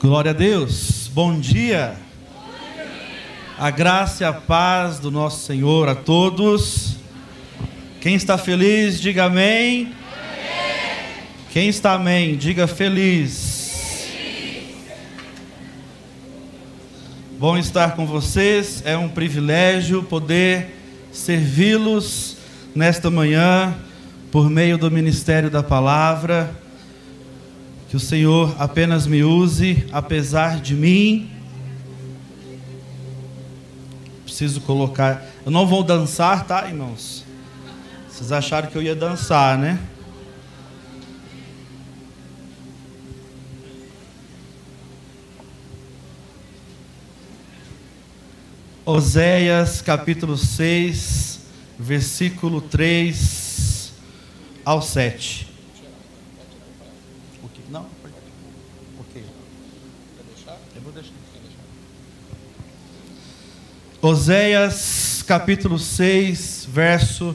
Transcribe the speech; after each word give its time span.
Glória 0.00 0.30
a 0.30 0.32
Deus, 0.32 1.10
bom 1.12 1.40
dia. 1.40 1.96
A 3.58 3.68
graça 3.68 4.22
e 4.22 4.26
a 4.28 4.32
paz 4.32 5.00
do 5.00 5.10
nosso 5.10 5.44
Senhor 5.44 5.88
a 5.88 5.94
todos. 5.96 6.94
Quem 8.00 8.14
está 8.14 8.38
feliz, 8.38 9.00
diga 9.00 9.24
amém. 9.24 9.92
Quem 11.50 11.68
está 11.68 11.94
amém, 11.94 12.36
diga 12.36 12.68
feliz. 12.68 14.08
Bom 17.36 17.58
estar 17.58 17.96
com 17.96 18.06
vocês, 18.06 18.80
é 18.86 18.96
um 18.96 19.08
privilégio 19.08 20.04
poder 20.04 20.76
servi-los 21.10 22.36
nesta 22.72 23.10
manhã 23.10 23.76
por 24.30 24.48
meio 24.48 24.78
do 24.78 24.88
ministério 24.92 25.50
da 25.50 25.64
palavra 25.64 26.67
que 27.88 27.96
o 27.96 28.00
Senhor 28.00 28.54
apenas 28.58 29.06
me 29.06 29.24
use, 29.24 29.86
apesar 29.90 30.60
de 30.60 30.74
mim. 30.74 31.30
Preciso 34.24 34.60
colocar. 34.60 35.24
Eu 35.44 35.50
não 35.50 35.66
vou 35.66 35.82
dançar, 35.82 36.46
tá, 36.46 36.68
irmãos? 36.68 37.24
Vocês 38.08 38.30
acharam 38.30 38.68
que 38.68 38.76
eu 38.76 38.82
ia 38.82 38.94
dançar, 38.94 39.56
né? 39.56 39.80
Oséias 48.84 49.80
capítulo 49.80 50.36
6, 50.36 51.40
versículo 51.78 52.60
3 52.60 53.92
ao 54.64 54.82
7. 54.82 55.47
Oséias 64.00 65.24
capítulo 65.26 65.76
6, 65.76 66.68
verso 66.72 67.34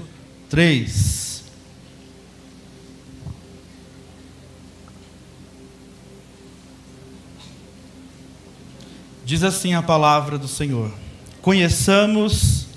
3. 0.49 1.43
Diz 9.25 9.43
assim 9.43 9.73
a 9.73 9.81
palavra 9.81 10.37
do 10.37 10.47
Senhor: 10.47 10.89
Conheçamos 11.41 12.67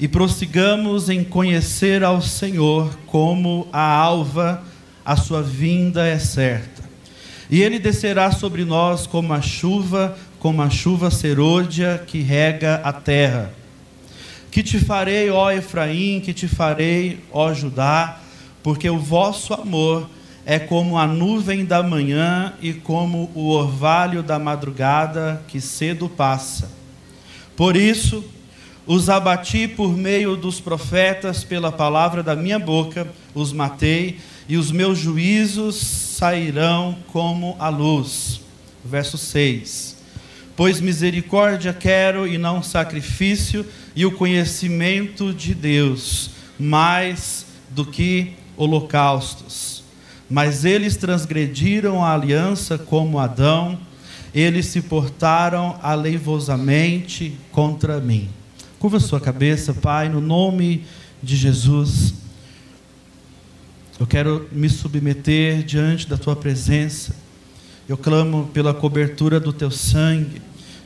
e 0.00 0.08
prossigamos 0.08 1.08
em 1.08 1.22
conhecer 1.22 2.02
ao 2.02 2.20
Senhor, 2.20 2.98
como 3.06 3.68
a 3.72 3.80
alva, 3.80 4.64
a 5.04 5.14
sua 5.14 5.40
vinda 5.40 6.04
é 6.04 6.18
certa. 6.18 6.82
E 7.48 7.62
ele 7.62 7.78
descerá 7.78 8.32
sobre 8.32 8.64
nós 8.64 9.06
como 9.06 9.32
a 9.32 9.40
chuva 9.40 10.18
como 10.40 10.62
a 10.62 10.70
chuva 10.70 11.10
serôdia 11.10 12.02
que 12.04 12.22
rega 12.22 12.80
a 12.82 12.92
terra. 12.92 13.52
Que 14.50 14.62
te 14.62 14.78
farei, 14.80 15.30
ó 15.30 15.52
Efraim, 15.52 16.18
que 16.20 16.32
te 16.32 16.48
farei, 16.48 17.20
ó 17.30 17.52
Judá, 17.52 18.18
porque 18.62 18.88
o 18.88 18.98
vosso 18.98 19.52
amor 19.52 20.08
é 20.44 20.58
como 20.58 20.98
a 20.98 21.06
nuvem 21.06 21.64
da 21.64 21.82
manhã 21.82 22.54
e 22.60 22.72
como 22.72 23.30
o 23.34 23.50
orvalho 23.50 24.22
da 24.22 24.38
madrugada 24.38 25.42
que 25.46 25.60
cedo 25.60 26.08
passa. 26.08 26.70
Por 27.54 27.76
isso, 27.76 28.24
os 28.86 29.10
abati 29.10 29.68
por 29.68 29.94
meio 29.94 30.36
dos 30.36 30.58
profetas, 30.58 31.44
pela 31.44 31.70
palavra 31.70 32.22
da 32.22 32.34
minha 32.34 32.58
boca, 32.58 33.06
os 33.34 33.52
matei, 33.52 34.18
e 34.48 34.56
os 34.56 34.72
meus 34.72 34.98
juízos 34.98 35.76
sairão 35.76 36.96
como 37.12 37.54
a 37.58 37.68
luz. 37.68 38.40
Verso 38.82 39.18
6 39.18 39.99
Pois 40.56 40.80
misericórdia 40.80 41.72
quero 41.72 42.26
e 42.26 42.36
não 42.36 42.62
sacrifício, 42.62 43.64
e 43.94 44.04
o 44.06 44.12
conhecimento 44.12 45.32
de 45.32 45.54
Deus, 45.54 46.30
mais 46.58 47.46
do 47.70 47.84
que 47.84 48.34
holocaustos. 48.56 49.82
Mas 50.28 50.64
eles 50.64 50.96
transgrediram 50.96 52.04
a 52.04 52.14
aliança 52.14 52.78
como 52.78 53.18
Adão, 53.18 53.78
eles 54.34 54.66
se 54.66 54.80
portaram 54.80 55.78
aleivosamente 55.82 57.36
contra 57.50 58.00
mim. 58.00 58.28
Curva 58.78 59.00
sua 59.00 59.20
cabeça, 59.20 59.74
Pai, 59.74 60.08
no 60.08 60.20
nome 60.20 60.84
de 61.22 61.36
Jesus. 61.36 62.14
Eu 63.98 64.06
quero 64.06 64.48
me 64.52 64.68
submeter 64.70 65.62
diante 65.62 66.08
da 66.08 66.16
tua 66.16 66.34
presença. 66.34 67.14
Eu 67.86 67.98
clamo 67.98 68.48
pela 68.54 68.72
cobertura 68.72 69.38
do 69.38 69.52
teu 69.52 69.70
sangue. 69.70 70.40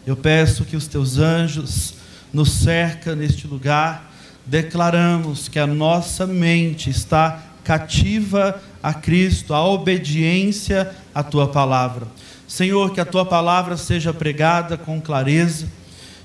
Eu 0.06 0.16
peço 0.16 0.64
que 0.64 0.76
os 0.76 0.86
teus 0.86 1.18
anjos 1.18 1.94
nos 2.32 2.50
cercam 2.50 3.16
neste 3.16 3.46
lugar. 3.46 4.12
Declaramos 4.44 5.48
que 5.48 5.58
a 5.58 5.66
nossa 5.66 6.26
mente 6.26 6.90
está 6.90 7.42
cativa 7.64 8.60
a 8.82 8.92
Cristo, 8.92 9.54
a 9.54 9.66
obediência 9.66 10.94
à 11.14 11.22
tua 11.22 11.48
palavra. 11.48 12.06
Senhor, 12.46 12.92
que 12.92 13.00
a 13.00 13.06
tua 13.06 13.24
palavra 13.24 13.78
seja 13.78 14.12
pregada 14.12 14.76
com 14.76 15.00
clareza 15.00 15.66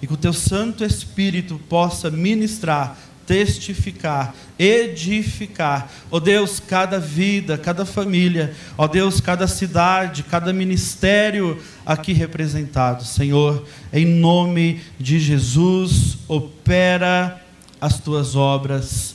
e 0.02 0.08
que 0.08 0.14
o 0.14 0.18
teu 0.18 0.34
Santo 0.34 0.84
Espírito 0.84 1.60
possa 1.70 2.12
ministrar 2.12 2.98
testificar, 3.30 4.34
edificar. 4.58 5.88
Ó 6.10 6.18
oh 6.18 6.20
Deus, 6.20 6.60
cada 6.60 7.00
vida, 7.00 7.60
cada 7.60 7.86
família, 7.86 8.56
ó 8.76 8.86
oh 8.86 8.88
Deus, 8.88 9.22
cada 9.22 9.46
cidade, 9.48 10.24
cada 10.24 10.52
ministério 10.52 11.62
aqui 11.86 12.12
representado. 12.12 13.06
Senhor, 13.06 13.68
em 13.94 14.04
nome 14.04 14.82
de 15.00 15.20
Jesus, 15.20 16.18
opera 16.28 17.40
as 17.80 18.00
tuas 18.00 18.36
obras. 18.36 19.14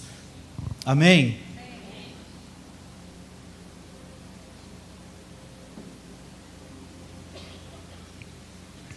Amém. 0.86 1.38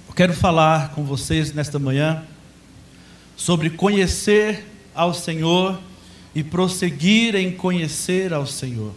Eu 0.08 0.14
quero 0.14 0.34
falar 0.34 0.92
com 0.92 1.04
vocês 1.04 1.52
nesta 1.54 1.80
manhã 1.80 2.24
sobre 3.36 3.72
conhecer 3.72 4.77
ao 4.98 5.14
Senhor 5.14 5.80
e 6.36 6.44
prosseguir 6.44 7.36
em 7.36 7.52
conhecer 7.52 8.34
ao 8.34 8.46
Senhor. 8.46 8.92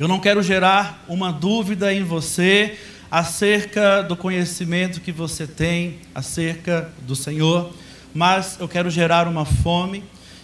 Eu 0.00 0.08
não 0.08 0.18
quero 0.18 0.42
gerar 0.42 1.04
uma 1.06 1.30
dúvida 1.30 1.94
em 1.94 2.02
você 2.02 2.76
acerca 3.10 4.02
do 4.02 4.16
conhecimento 4.16 5.00
que 5.00 5.12
você 5.12 5.46
tem 5.46 5.98
acerca 6.14 6.90
do 7.02 7.14
Senhor, 7.14 7.72
mas 8.12 8.56
eu 8.58 8.66
quero 8.66 8.90
gerar 8.90 9.28
uma 9.28 9.44
fome, 9.44 10.02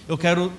eu 0.09 0.17
quero 0.17 0.53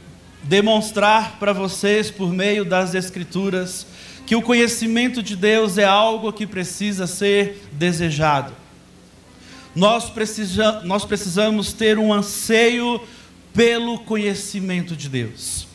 demonstrar 0.44 1.38
para 1.40 1.54
vocês, 1.54 2.12
por 2.12 2.34
meio 2.34 2.66
das 2.66 2.94
Escrituras, 2.94 3.88
que 4.26 4.36
o 4.36 4.42
conhecimento 4.42 5.22
de 5.24 5.36
Deus 5.36 5.78
é 5.78 5.86
algo 5.86 6.34
que 6.34 6.46
precisa 6.46 7.08
ser 7.08 7.68
desejado. 7.72 8.54
Nós, 9.76 10.10
precisa, 10.10 10.82
nós 10.84 11.04
precisamos 11.06 11.74
ter 11.74 11.98
um 11.98 12.14
anseio 12.14 13.02
pelo 13.54 14.00
conhecimento 14.00 14.96
de 14.96 15.08
Deus. 15.08 15.68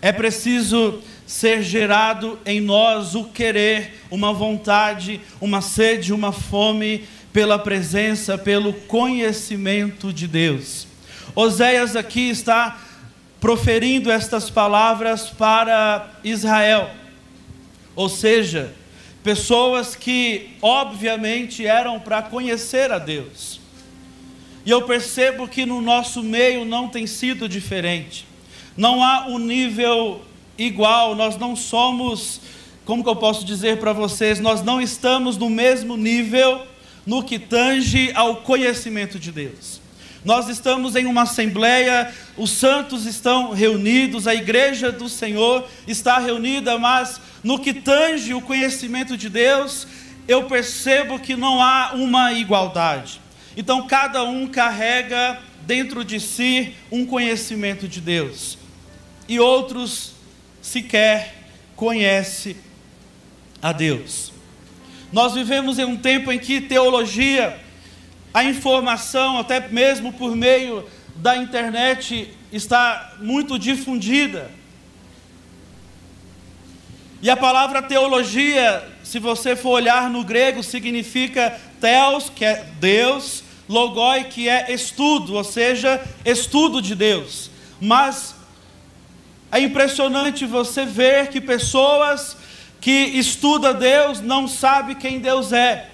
É 0.00 0.12
preciso 0.12 1.00
ser 1.26 1.62
gerado 1.62 2.38
em 2.44 2.60
nós 2.60 3.14
o 3.14 3.24
querer, 3.24 4.02
uma 4.10 4.32
vontade, 4.32 5.20
uma 5.40 5.62
sede, 5.62 6.12
uma 6.12 6.30
fome 6.30 7.04
pela 7.32 7.58
presença, 7.58 8.36
pelo 8.36 8.74
conhecimento 8.74 10.12
de 10.12 10.28
Deus. 10.28 10.86
Oséias 11.34 11.96
aqui 11.96 12.28
está 12.28 12.78
proferindo 13.40 14.10
estas 14.10 14.50
palavras 14.50 15.30
para 15.30 16.10
Israel, 16.22 16.90
ou 17.96 18.08
seja, 18.08 18.74
pessoas 19.24 19.96
que 19.96 20.50
obviamente 20.60 21.66
eram 21.66 21.98
para 21.98 22.22
conhecer 22.22 22.92
a 22.92 22.98
Deus. 22.98 23.61
E 24.64 24.70
eu 24.70 24.82
percebo 24.82 25.48
que 25.48 25.66
no 25.66 25.80
nosso 25.80 26.22
meio 26.22 26.64
não 26.64 26.88
tem 26.88 27.06
sido 27.06 27.48
diferente. 27.48 28.26
Não 28.76 29.02
há 29.02 29.26
um 29.26 29.38
nível 29.38 30.22
igual, 30.56 31.14
nós 31.14 31.36
não 31.36 31.56
somos, 31.56 32.40
como 32.84 33.02
que 33.02 33.08
eu 33.08 33.16
posso 33.16 33.44
dizer 33.44 33.78
para 33.78 33.92
vocês, 33.92 34.38
nós 34.38 34.62
não 34.62 34.80
estamos 34.80 35.36
no 35.36 35.50
mesmo 35.50 35.96
nível 35.96 36.66
no 37.04 37.22
que 37.22 37.38
tange 37.38 38.12
ao 38.14 38.36
conhecimento 38.36 39.18
de 39.18 39.32
Deus. 39.32 39.80
Nós 40.24 40.48
estamos 40.48 40.94
em 40.94 41.04
uma 41.06 41.22
assembleia, 41.22 42.14
os 42.36 42.50
santos 42.50 43.06
estão 43.06 43.50
reunidos, 43.50 44.28
a 44.28 44.34
igreja 44.34 44.92
do 44.92 45.08
Senhor 45.08 45.66
está 45.86 46.18
reunida, 46.18 46.78
mas 46.78 47.20
no 47.42 47.58
que 47.58 47.74
tange 47.74 48.32
o 48.32 48.40
conhecimento 48.40 49.16
de 49.16 49.28
Deus, 49.28 49.86
eu 50.28 50.44
percebo 50.44 51.18
que 51.18 51.34
não 51.34 51.60
há 51.60 51.92
uma 51.94 52.32
igualdade. 52.32 53.21
Então 53.56 53.86
cada 53.86 54.22
um 54.24 54.46
carrega 54.46 55.40
dentro 55.66 56.04
de 56.04 56.18
si 56.18 56.74
um 56.90 57.06
conhecimento 57.06 57.86
de 57.86 58.00
Deus, 58.00 58.58
e 59.28 59.38
outros 59.38 60.12
sequer 60.60 61.34
conhecem 61.76 62.56
a 63.60 63.72
Deus. 63.72 64.32
Nós 65.12 65.34
vivemos 65.34 65.78
em 65.78 65.84
um 65.84 65.96
tempo 65.96 66.32
em 66.32 66.38
que 66.38 66.60
teologia, 66.60 67.58
a 68.32 68.42
informação, 68.44 69.38
até 69.38 69.68
mesmo 69.68 70.12
por 70.12 70.34
meio 70.34 70.88
da 71.16 71.36
internet, 71.36 72.30
está 72.50 73.14
muito 73.20 73.58
difundida. 73.58 74.50
E 77.20 77.30
a 77.30 77.36
palavra 77.36 77.82
teologia, 77.82 78.82
se 79.04 79.18
você 79.18 79.54
for 79.54 79.70
olhar 79.70 80.10
no 80.10 80.24
grego, 80.24 80.62
significa 80.62 81.60
theos, 81.80 82.28
que 82.30 82.44
é 82.44 82.66
Deus, 82.80 83.41
logoi, 83.72 84.24
que 84.24 84.48
é 84.48 84.72
estudo, 84.72 85.34
ou 85.34 85.42
seja, 85.42 86.00
estudo 86.24 86.82
de 86.82 86.94
Deus. 86.94 87.50
Mas 87.80 88.34
é 89.50 89.60
impressionante 89.60 90.44
você 90.44 90.84
ver 90.84 91.28
que 91.28 91.40
pessoas 91.40 92.36
que 92.80 92.90
estudam 92.90 93.74
Deus 93.74 94.20
não 94.20 94.46
sabem 94.46 94.94
quem 94.94 95.18
Deus 95.18 95.52
é, 95.52 95.88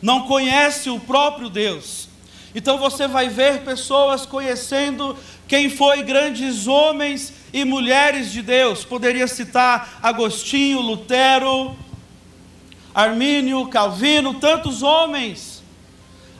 não 0.00 0.26
conhece 0.26 0.88
o 0.88 1.00
próprio 1.00 1.48
Deus. 1.48 2.08
Então 2.54 2.78
você 2.78 3.06
vai 3.08 3.28
ver 3.28 3.60
pessoas 3.62 4.24
conhecendo 4.24 5.16
quem 5.46 5.68
foi 5.68 6.02
grandes 6.02 6.66
homens 6.66 7.32
e 7.52 7.64
mulheres 7.64 8.30
de 8.30 8.42
Deus. 8.42 8.84
Poderia 8.84 9.26
citar 9.26 9.98
Agostinho, 10.02 10.80
Lutero, 10.80 11.76
Armínio, 12.94 13.66
Calvino, 13.68 14.34
tantos 14.34 14.82
homens. 14.82 15.57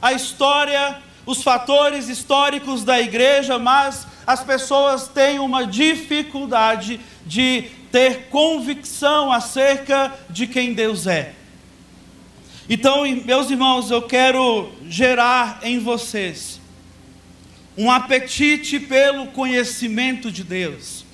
A 0.00 0.12
história, 0.12 0.98
os 1.26 1.42
fatores 1.42 2.08
históricos 2.08 2.84
da 2.84 3.00
igreja, 3.00 3.58
mas 3.58 4.06
as 4.26 4.42
pessoas 4.42 5.08
têm 5.08 5.38
uma 5.38 5.66
dificuldade 5.66 7.00
de 7.26 7.62
ter 7.90 8.28
convicção 8.30 9.32
acerca 9.32 10.12
de 10.30 10.46
quem 10.46 10.74
Deus 10.74 11.06
é. 11.06 11.34
Então, 12.68 13.04
meus 13.24 13.50
irmãos, 13.50 13.90
eu 13.90 14.02
quero 14.02 14.70
gerar 14.86 15.60
em 15.62 15.78
vocês 15.78 16.60
um 17.78 17.90
apetite 17.90 18.78
pelo 18.78 19.28
conhecimento 19.28 20.30
de 20.30 20.44
Deus. 20.44 21.04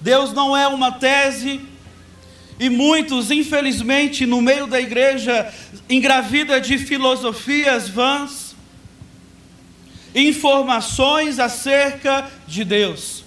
Deus 0.00 0.32
não 0.32 0.56
é 0.56 0.66
uma 0.68 0.92
tese, 0.92 1.60
e 2.58 2.70
muitos, 2.70 3.30
infelizmente, 3.30 4.24
no 4.24 4.40
meio 4.40 4.66
da 4.66 4.80
igreja, 4.80 5.52
engravida 5.88 6.60
de 6.60 6.78
filosofias 6.78 7.88
vãs, 7.88 8.56
informações 10.14 11.38
acerca 11.38 12.30
de 12.46 12.64
Deus. 12.64 13.24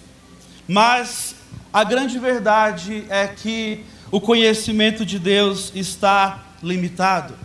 Mas 0.67 1.35
a 1.71 1.83
grande 1.83 2.17
verdade 2.17 3.05
é 3.09 3.27
que 3.27 3.83
o 4.11 4.19
conhecimento 4.19 5.05
de 5.05 5.19
Deus 5.19 5.71
está 5.75 6.43
limitado. 6.63 7.35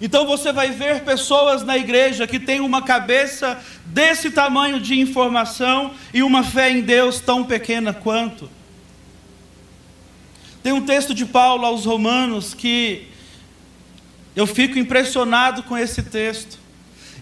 Então 0.00 0.26
você 0.26 0.52
vai 0.52 0.70
ver 0.70 1.02
pessoas 1.02 1.62
na 1.62 1.78
igreja 1.78 2.26
que 2.26 2.38
têm 2.38 2.60
uma 2.60 2.82
cabeça 2.82 3.58
desse 3.86 4.30
tamanho 4.30 4.78
de 4.78 5.00
informação 5.00 5.92
e 6.12 6.22
uma 6.22 6.42
fé 6.42 6.70
em 6.70 6.82
Deus 6.82 7.20
tão 7.20 7.44
pequena 7.44 7.94
quanto. 7.94 8.50
Tem 10.64 10.72
um 10.72 10.80
texto 10.80 11.12
de 11.12 11.26
Paulo 11.26 11.66
aos 11.66 11.84
Romanos 11.84 12.54
que 12.54 13.06
eu 14.34 14.46
fico 14.46 14.78
impressionado 14.78 15.62
com 15.64 15.76
esse 15.76 16.02
texto. 16.04 16.58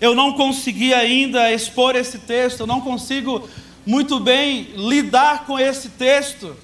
Eu 0.00 0.14
não 0.14 0.34
consegui 0.34 0.94
ainda 0.94 1.52
expor 1.52 1.96
esse 1.96 2.20
texto, 2.20 2.60
eu 2.60 2.68
não 2.68 2.80
consigo 2.80 3.48
muito 3.84 4.20
bem 4.20 4.68
lidar 4.76 5.44
com 5.44 5.58
esse 5.58 5.88
texto. 5.88 6.54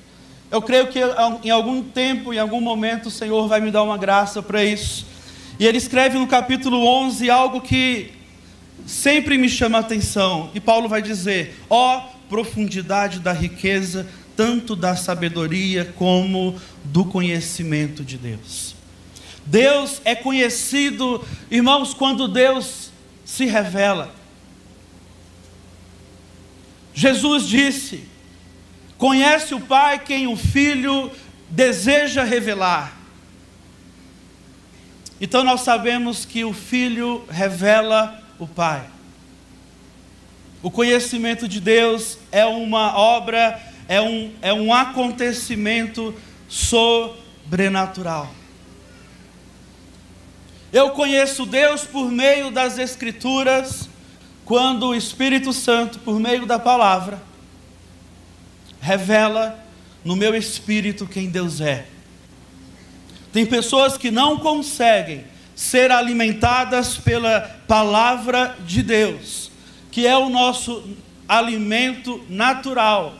Eu 0.52 0.62
creio 0.62 0.86
que 0.86 1.00
em 1.42 1.50
algum 1.50 1.82
tempo, 1.82 2.32
em 2.32 2.38
algum 2.38 2.60
momento, 2.60 3.06
o 3.06 3.10
Senhor 3.10 3.48
vai 3.48 3.60
me 3.60 3.72
dar 3.72 3.82
uma 3.82 3.98
graça 3.98 4.40
para 4.40 4.62
isso. 4.62 5.04
E 5.58 5.66
ele 5.66 5.78
escreve 5.78 6.16
no 6.16 6.28
capítulo 6.28 6.86
11 6.86 7.28
algo 7.28 7.60
que 7.60 8.12
sempre 8.86 9.36
me 9.36 9.48
chama 9.48 9.78
a 9.78 9.80
atenção. 9.80 10.48
E 10.54 10.60
Paulo 10.60 10.88
vai 10.88 11.02
dizer: 11.02 11.56
ó 11.68 11.98
oh, 11.98 12.18
profundidade 12.28 13.18
da 13.18 13.32
riqueza, 13.32 14.06
tanto 14.38 14.76
da 14.76 14.94
sabedoria 14.94 15.84
como 15.96 16.56
do 16.84 17.04
conhecimento 17.04 18.04
de 18.04 18.16
Deus. 18.16 18.76
Deus 19.44 20.00
é 20.04 20.14
conhecido, 20.14 21.26
irmãos, 21.50 21.92
quando 21.92 22.28
Deus 22.28 22.92
se 23.24 23.46
revela. 23.46 24.14
Jesus 26.94 27.48
disse: 27.48 28.04
Conhece 28.96 29.56
o 29.56 29.60
Pai 29.60 29.98
quem 29.98 30.28
o 30.28 30.36
Filho 30.36 31.10
deseja 31.50 32.22
revelar. 32.22 32.96
Então 35.20 35.42
nós 35.42 35.62
sabemos 35.62 36.24
que 36.24 36.44
o 36.44 36.52
Filho 36.52 37.24
revela 37.28 38.22
o 38.38 38.46
Pai. 38.46 38.86
O 40.62 40.70
conhecimento 40.70 41.48
de 41.48 41.60
Deus 41.60 42.18
é 42.30 42.44
uma 42.44 42.96
obra, 42.96 43.67
é 43.88 44.00
um, 44.00 44.32
é 44.42 44.52
um 44.52 44.72
acontecimento 44.72 46.14
sobrenatural. 46.46 48.30
Eu 50.70 50.90
conheço 50.90 51.46
Deus 51.46 51.84
por 51.84 52.10
meio 52.10 52.50
das 52.50 52.76
Escrituras, 52.76 53.88
quando 54.44 54.88
o 54.88 54.94
Espírito 54.94 55.52
Santo, 55.52 55.98
por 56.00 56.20
meio 56.20 56.44
da 56.44 56.58
palavra, 56.58 57.20
revela 58.80 59.58
no 60.04 60.14
meu 60.14 60.34
espírito 60.34 61.06
quem 61.06 61.28
Deus 61.28 61.60
é. 61.60 61.86
Tem 63.32 63.44
pessoas 63.44 63.96
que 63.96 64.10
não 64.10 64.38
conseguem 64.38 65.24
ser 65.54 65.90
alimentadas 65.90 66.96
pela 66.96 67.40
palavra 67.66 68.56
de 68.64 68.82
Deus, 68.82 69.50
que 69.90 70.06
é 70.06 70.16
o 70.16 70.28
nosso 70.28 70.96
alimento 71.26 72.24
natural. 72.28 73.14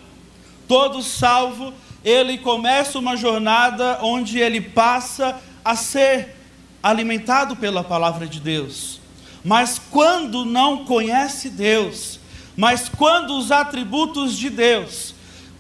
Todo 0.69 1.03
salvo, 1.03 1.73
ele 2.05 2.39
começa 2.39 2.99
uma 2.99 3.17
jornada 3.17 3.99
onde 4.03 4.39
ele 4.39 4.61
passa 4.61 5.41
a 5.65 5.75
ser 5.75 6.37
alimentado 6.83 7.57
pela 7.57 7.83
palavra 7.83 8.27
de 8.27 8.39
Deus. 8.39 9.01
Mas 9.45 9.81
quando 9.91 10.45
não 10.45 10.85
conhece 10.85 11.49
Deus, 11.49 12.21
mas 12.55 12.89
quando 12.89 13.37
os 13.39 13.51
atributos 13.51 14.37
de 14.37 14.51
Deus 14.51 15.15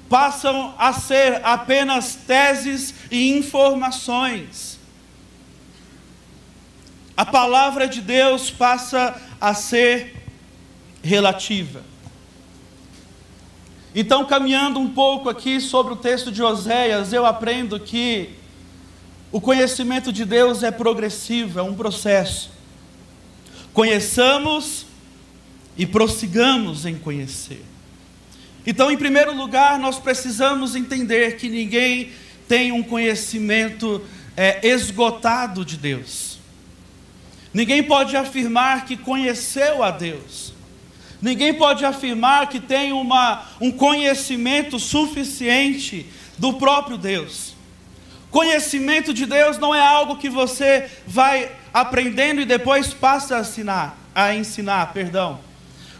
passam 0.08 0.74
a 0.78 0.92
ser 0.92 1.40
apenas 1.44 2.14
teses 2.14 2.94
e 3.10 3.30
informações, 3.36 4.78
a 7.16 7.24
palavra 7.24 7.88
de 7.88 8.00
Deus 8.00 8.50
passa 8.50 9.20
a 9.40 9.54
ser 9.54 10.16
relativa. 11.02 11.82
Então, 13.94 14.24
caminhando 14.24 14.78
um 14.78 14.88
pouco 14.88 15.28
aqui 15.28 15.60
sobre 15.60 15.94
o 15.94 15.96
texto 15.96 16.30
de 16.30 16.42
Oséias, 16.42 17.12
eu 17.12 17.24
aprendo 17.24 17.80
que 17.80 18.30
o 19.32 19.40
conhecimento 19.40 20.12
de 20.12 20.24
Deus 20.24 20.62
é 20.62 20.70
progressivo, 20.70 21.58
é 21.58 21.62
um 21.62 21.74
processo. 21.74 22.50
Conheçamos 23.72 24.86
e 25.76 25.86
prossigamos 25.86 26.84
em 26.84 26.98
conhecer. 26.98 27.64
Então, 28.66 28.90
em 28.90 28.96
primeiro 28.96 29.34
lugar, 29.34 29.78
nós 29.78 29.98
precisamos 29.98 30.74
entender 30.74 31.36
que 31.36 31.48
ninguém 31.48 32.10
tem 32.46 32.72
um 32.72 32.82
conhecimento 32.82 34.02
é, 34.36 34.66
esgotado 34.66 35.64
de 35.64 35.76
Deus. 35.76 36.38
Ninguém 37.52 37.82
pode 37.82 38.16
afirmar 38.16 38.84
que 38.84 38.96
conheceu 38.96 39.82
a 39.82 39.90
Deus. 39.90 40.52
Ninguém 41.20 41.54
pode 41.54 41.84
afirmar 41.84 42.48
que 42.48 42.60
tem 42.60 42.92
uma, 42.92 43.44
um 43.60 43.72
conhecimento 43.72 44.78
suficiente 44.78 46.06
do 46.38 46.54
próprio 46.54 46.96
Deus. 46.96 47.54
Conhecimento 48.30 49.12
de 49.12 49.26
Deus 49.26 49.58
não 49.58 49.74
é 49.74 49.80
algo 49.80 50.16
que 50.16 50.28
você 50.28 50.88
vai 51.06 51.50
aprendendo 51.72 52.40
e 52.40 52.44
depois 52.44 52.92
passa 52.92 53.36
a 53.36 53.40
ensinar, 53.40 53.98
a 54.14 54.34
ensinar, 54.34 54.92
perdão. 54.92 55.40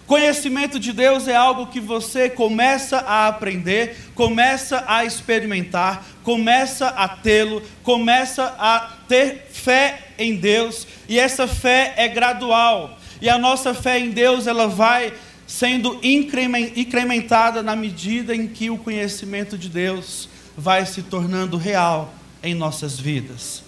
Conhecimento 0.06 0.78
de 0.78 0.92
Deus 0.92 1.28
é 1.28 1.37
algo 1.37 1.66
que 1.66 1.80
você 1.80 2.30
começa 2.30 2.98
a 2.98 3.28
aprender, 3.28 4.10
começa 4.14 4.82
a 4.87 5.04
experimentar, 5.04 6.02
começa 6.22 6.88
a 6.88 7.08
tê-lo, 7.08 7.62
começa 7.82 8.54
a 8.58 8.90
ter 9.06 9.48
fé 9.52 10.08
em 10.18 10.37
Deus, 10.37 10.87
e 11.08 11.18
essa 11.18 11.46
fé 11.46 11.92
é 11.96 12.08
gradual. 12.08 12.98
E 13.20 13.28
a 13.28 13.38
nossa 13.38 13.75
fé 13.75 13.98
em 13.98 14.10
Deus, 14.10 14.46
ela 14.46 14.68
vai 14.68 15.12
sendo 15.46 15.98
incrementada 16.02 17.62
na 17.62 17.75
medida 17.75 18.34
em 18.34 18.46
que 18.46 18.70
o 18.70 18.78
conhecimento 18.78 19.56
de 19.56 19.68
Deus 19.68 20.28
vai 20.56 20.84
se 20.84 21.02
tornando 21.02 21.56
real 21.56 22.12
em 22.42 22.54
nossas 22.54 22.98
vidas. 22.98 23.62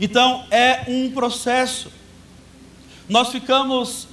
Então, 0.00 0.46
é 0.50 0.84
um 0.86 1.10
processo. 1.10 1.90
Nós 3.08 3.30
ficamos 3.30 4.08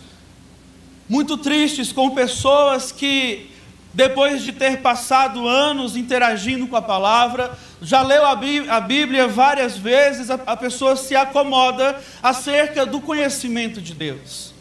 muito 1.08 1.38
tristes 1.38 1.92
com 1.92 2.12
pessoas 2.12 2.92
que 2.92 3.50
depois 3.94 4.42
de 4.42 4.52
ter 4.52 4.80
passado 4.80 5.48
anos 5.48 5.96
interagindo 5.96 6.66
com 6.66 6.76
a 6.76 6.82
palavra, 6.82 7.58
já 7.80 8.02
leu 8.02 8.26
a 8.26 8.82
Bíblia 8.82 9.28
várias 9.28 9.78
vezes, 9.78 10.32
a 10.32 10.58
pessoa 10.58 10.96
se 10.96 11.16
acomoda 11.16 12.02
acerca 12.22 12.86
do 12.86 13.00
conhecimento 13.00 13.80
de 13.80 13.94
Deus. 13.94 14.53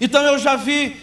Então 0.00 0.22
eu 0.22 0.38
já 0.38 0.56
vi 0.56 0.96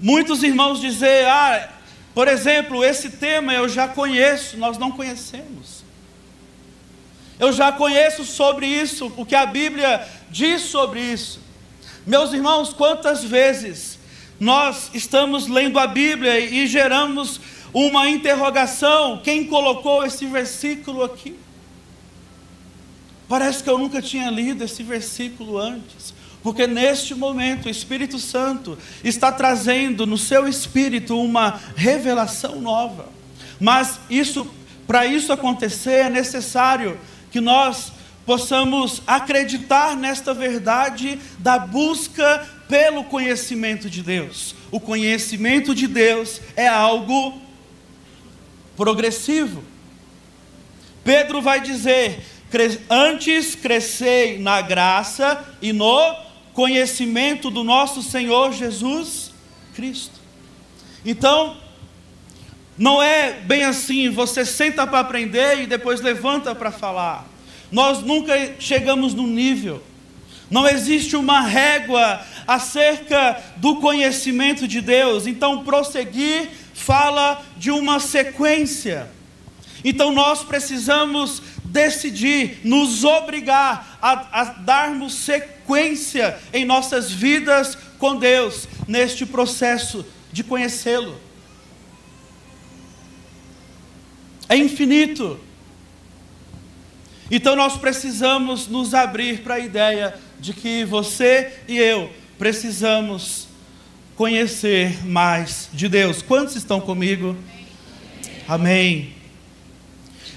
muitos 0.00 0.42
irmãos 0.42 0.80
dizer: 0.80 1.26
ah, 1.26 1.70
por 2.14 2.28
exemplo, 2.28 2.84
esse 2.84 3.10
tema 3.10 3.52
eu 3.52 3.68
já 3.68 3.88
conheço, 3.88 4.56
nós 4.56 4.78
não 4.78 4.90
conhecemos. 4.90 5.84
Eu 7.38 7.52
já 7.52 7.70
conheço 7.70 8.24
sobre 8.24 8.66
isso, 8.66 9.12
o 9.16 9.26
que 9.26 9.34
a 9.34 9.44
Bíblia 9.44 10.06
diz 10.30 10.62
sobre 10.62 11.00
isso. 11.00 11.40
Meus 12.06 12.32
irmãos, 12.32 12.72
quantas 12.72 13.22
vezes 13.22 13.98
nós 14.40 14.90
estamos 14.94 15.46
lendo 15.46 15.78
a 15.78 15.86
Bíblia 15.86 16.38
e 16.38 16.66
geramos 16.66 17.40
uma 17.74 18.08
interrogação: 18.08 19.20
quem 19.22 19.46
colocou 19.46 20.04
esse 20.04 20.24
versículo 20.26 21.02
aqui? 21.02 21.36
Parece 23.28 23.62
que 23.62 23.68
eu 23.68 23.76
nunca 23.76 24.00
tinha 24.00 24.30
lido 24.30 24.62
esse 24.64 24.82
versículo 24.82 25.58
antes. 25.58 26.14
Porque 26.46 26.64
neste 26.64 27.12
momento 27.12 27.66
o 27.66 27.68
Espírito 27.68 28.20
Santo 28.20 28.78
está 29.02 29.32
trazendo 29.32 30.06
no 30.06 30.16
seu 30.16 30.46
espírito 30.46 31.20
uma 31.20 31.60
revelação 31.74 32.60
nova. 32.60 33.08
Mas 33.58 33.98
isso, 34.08 34.46
para 34.86 35.04
isso 35.04 35.32
acontecer, 35.32 36.04
é 36.04 36.08
necessário 36.08 37.00
que 37.32 37.40
nós 37.40 37.90
possamos 38.24 39.02
acreditar 39.08 39.96
nesta 39.96 40.32
verdade 40.32 41.18
da 41.40 41.58
busca 41.58 42.46
pelo 42.68 43.02
conhecimento 43.02 43.90
de 43.90 44.00
Deus. 44.00 44.54
O 44.70 44.78
conhecimento 44.78 45.74
de 45.74 45.88
Deus 45.88 46.40
é 46.54 46.68
algo 46.68 47.42
progressivo. 48.76 49.64
Pedro 51.02 51.42
vai 51.42 51.60
dizer: 51.60 52.24
antes 52.88 53.56
crescei 53.56 54.38
na 54.38 54.60
graça 54.60 55.44
e 55.60 55.72
no 55.72 56.24
conhecimento 56.56 57.50
do 57.50 57.62
nosso 57.62 58.02
Senhor 58.02 58.50
Jesus 58.50 59.30
Cristo. 59.74 60.18
Então, 61.04 61.58
não 62.78 63.02
é 63.02 63.34
bem 63.34 63.62
assim, 63.62 64.08
você 64.08 64.42
senta 64.42 64.86
para 64.86 65.00
aprender 65.00 65.60
e 65.60 65.66
depois 65.66 66.00
levanta 66.00 66.54
para 66.54 66.70
falar. 66.70 67.26
Nós 67.70 68.00
nunca 68.00 68.54
chegamos 68.58 69.12
no 69.12 69.26
nível. 69.26 69.82
Não 70.50 70.66
existe 70.66 71.14
uma 71.14 71.42
régua 71.42 72.24
acerca 72.46 73.38
do 73.58 73.76
conhecimento 73.76 74.66
de 74.66 74.80
Deus. 74.80 75.26
Então, 75.26 75.62
prosseguir 75.62 76.48
fala 76.72 77.44
de 77.58 77.70
uma 77.70 78.00
sequência. 78.00 79.10
Então, 79.84 80.10
nós 80.10 80.42
precisamos 80.42 81.42
decidir, 81.66 82.60
nos 82.64 83.04
obrigar 83.04 83.98
a, 84.00 84.40
a 84.40 84.44
darmos 84.44 85.12
sequência 85.16 85.55
em 86.52 86.64
nossas 86.64 87.10
vidas 87.10 87.76
com 87.98 88.16
Deus, 88.16 88.68
neste 88.86 89.24
processo 89.26 90.04
de 90.32 90.44
conhecê-lo. 90.44 91.18
É 94.48 94.56
infinito. 94.56 95.40
Então 97.30 97.56
nós 97.56 97.76
precisamos 97.76 98.68
nos 98.68 98.94
abrir 98.94 99.42
para 99.42 99.54
a 99.54 99.58
ideia 99.60 100.14
de 100.38 100.52
que 100.52 100.84
você 100.84 101.52
e 101.66 101.76
eu 101.76 102.12
precisamos 102.38 103.48
conhecer 104.14 105.04
mais 105.04 105.68
de 105.72 105.88
Deus. 105.88 106.22
Quantos 106.22 106.54
estão 106.54 106.80
comigo? 106.80 107.36
Amém. 108.46 109.14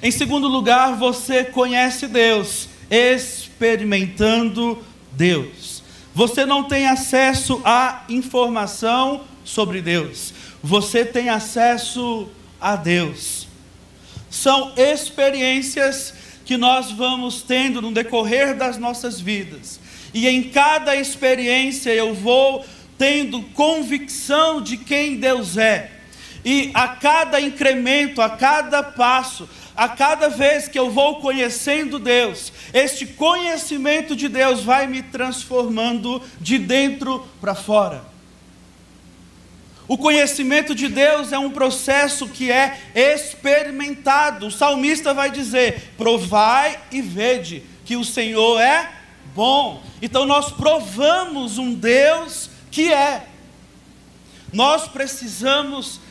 Em 0.01 0.12
segundo 0.12 0.48
lugar, 0.48 0.95
você 0.95 1.43
conhece 1.43 2.07
Deus, 2.07 2.69
experimentando 2.89 4.83
Deus. 5.11 5.83
Você 6.13 6.45
não 6.45 6.63
tem 6.63 6.87
acesso 6.87 7.61
à 7.63 8.03
informação 8.09 9.21
sobre 9.43 9.81
Deus, 9.81 10.33
você 10.61 11.05
tem 11.05 11.29
acesso 11.29 12.27
a 12.59 12.75
Deus. 12.75 13.47
São 14.29 14.73
experiências 14.75 16.13
que 16.45 16.57
nós 16.57 16.91
vamos 16.91 17.41
tendo 17.41 17.81
no 17.81 17.91
decorrer 17.91 18.55
das 18.55 18.77
nossas 18.77 19.19
vidas, 19.19 19.79
e 20.13 20.27
em 20.27 20.43
cada 20.43 20.95
experiência 20.95 21.91
eu 21.91 22.13
vou 22.13 22.65
tendo 22.97 23.41
convicção 23.53 24.61
de 24.61 24.75
quem 24.77 25.17
Deus 25.17 25.57
é. 25.57 25.98
E 26.49 26.71
a 26.73 26.87
cada 26.87 27.39
incremento, 27.39 28.23
a 28.23 28.27
cada 28.27 28.81
passo, 28.81 29.47
a 29.77 29.87
cada 29.87 30.29
vez 30.29 30.67
que 30.67 30.79
eu 30.79 30.89
vou 30.89 31.21
conhecendo 31.21 31.99
Deus, 31.99 32.51
este 32.73 33.05
conhecimento 33.05 34.15
de 34.15 34.27
Deus 34.27 34.63
vai 34.63 34.87
me 34.87 35.03
transformando 35.03 36.19
de 36.41 36.57
dentro 36.57 37.23
para 37.39 37.53
fora. 37.53 38.03
O 39.87 39.95
conhecimento 39.95 40.73
de 40.73 40.87
Deus 40.87 41.31
é 41.31 41.37
um 41.37 41.51
processo 41.51 42.27
que 42.27 42.51
é 42.51 42.79
experimentado. 42.95 44.47
O 44.47 44.51
salmista 44.51 45.13
vai 45.13 45.29
dizer: 45.29 45.93
provai 45.99 46.79
e 46.91 46.99
vede 46.99 47.61
que 47.85 47.95
o 47.95 48.03
Senhor 48.03 48.59
é 48.59 48.89
bom. 49.35 49.83
Então 50.01 50.25
nós 50.25 50.51
provamos 50.51 51.59
um 51.59 51.75
Deus 51.75 52.49
que 52.71 52.91
é. 52.91 53.27
Nós 54.51 54.87
precisamos 54.87 56.08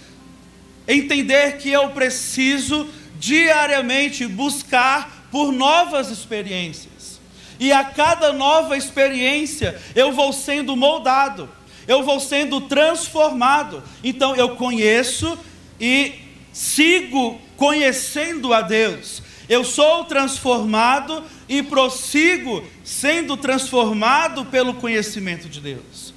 entender 0.88 1.59
que 1.59 1.71
eu 1.71 1.90
preciso 1.90 2.88
diariamente 3.18 4.26
buscar 4.26 5.28
por 5.30 5.52
novas 5.52 6.11
experiências. 6.11 7.21
E 7.61 7.71
a 7.73 7.85
cada 7.85 8.33
nova 8.33 8.76
experiência 8.76 9.80
eu 9.95 10.12
vou 10.12 10.33
sendo 10.33 10.75
moldado, 10.75 11.49
eu 11.87 12.02
vou 12.02 12.18
sendo 12.18 12.62
transformado. 12.62 13.83
Então 14.02 14.35
eu 14.35 14.57
conheço 14.57 15.38
e 15.78 16.14
sigo 16.52 17.40
conhecendo 17.57 18.54
a 18.54 18.62
Deus. 18.62 19.23
Eu 19.49 19.64
sou 19.64 20.04
transformado 20.04 21.25
e 21.49 21.62
prossigo 21.62 22.62
sendo 22.85 23.37
transformado 23.37 24.45
pelo 24.45 24.75
conhecimento 24.75 25.49
de 25.49 25.61
Deus. 25.61 26.08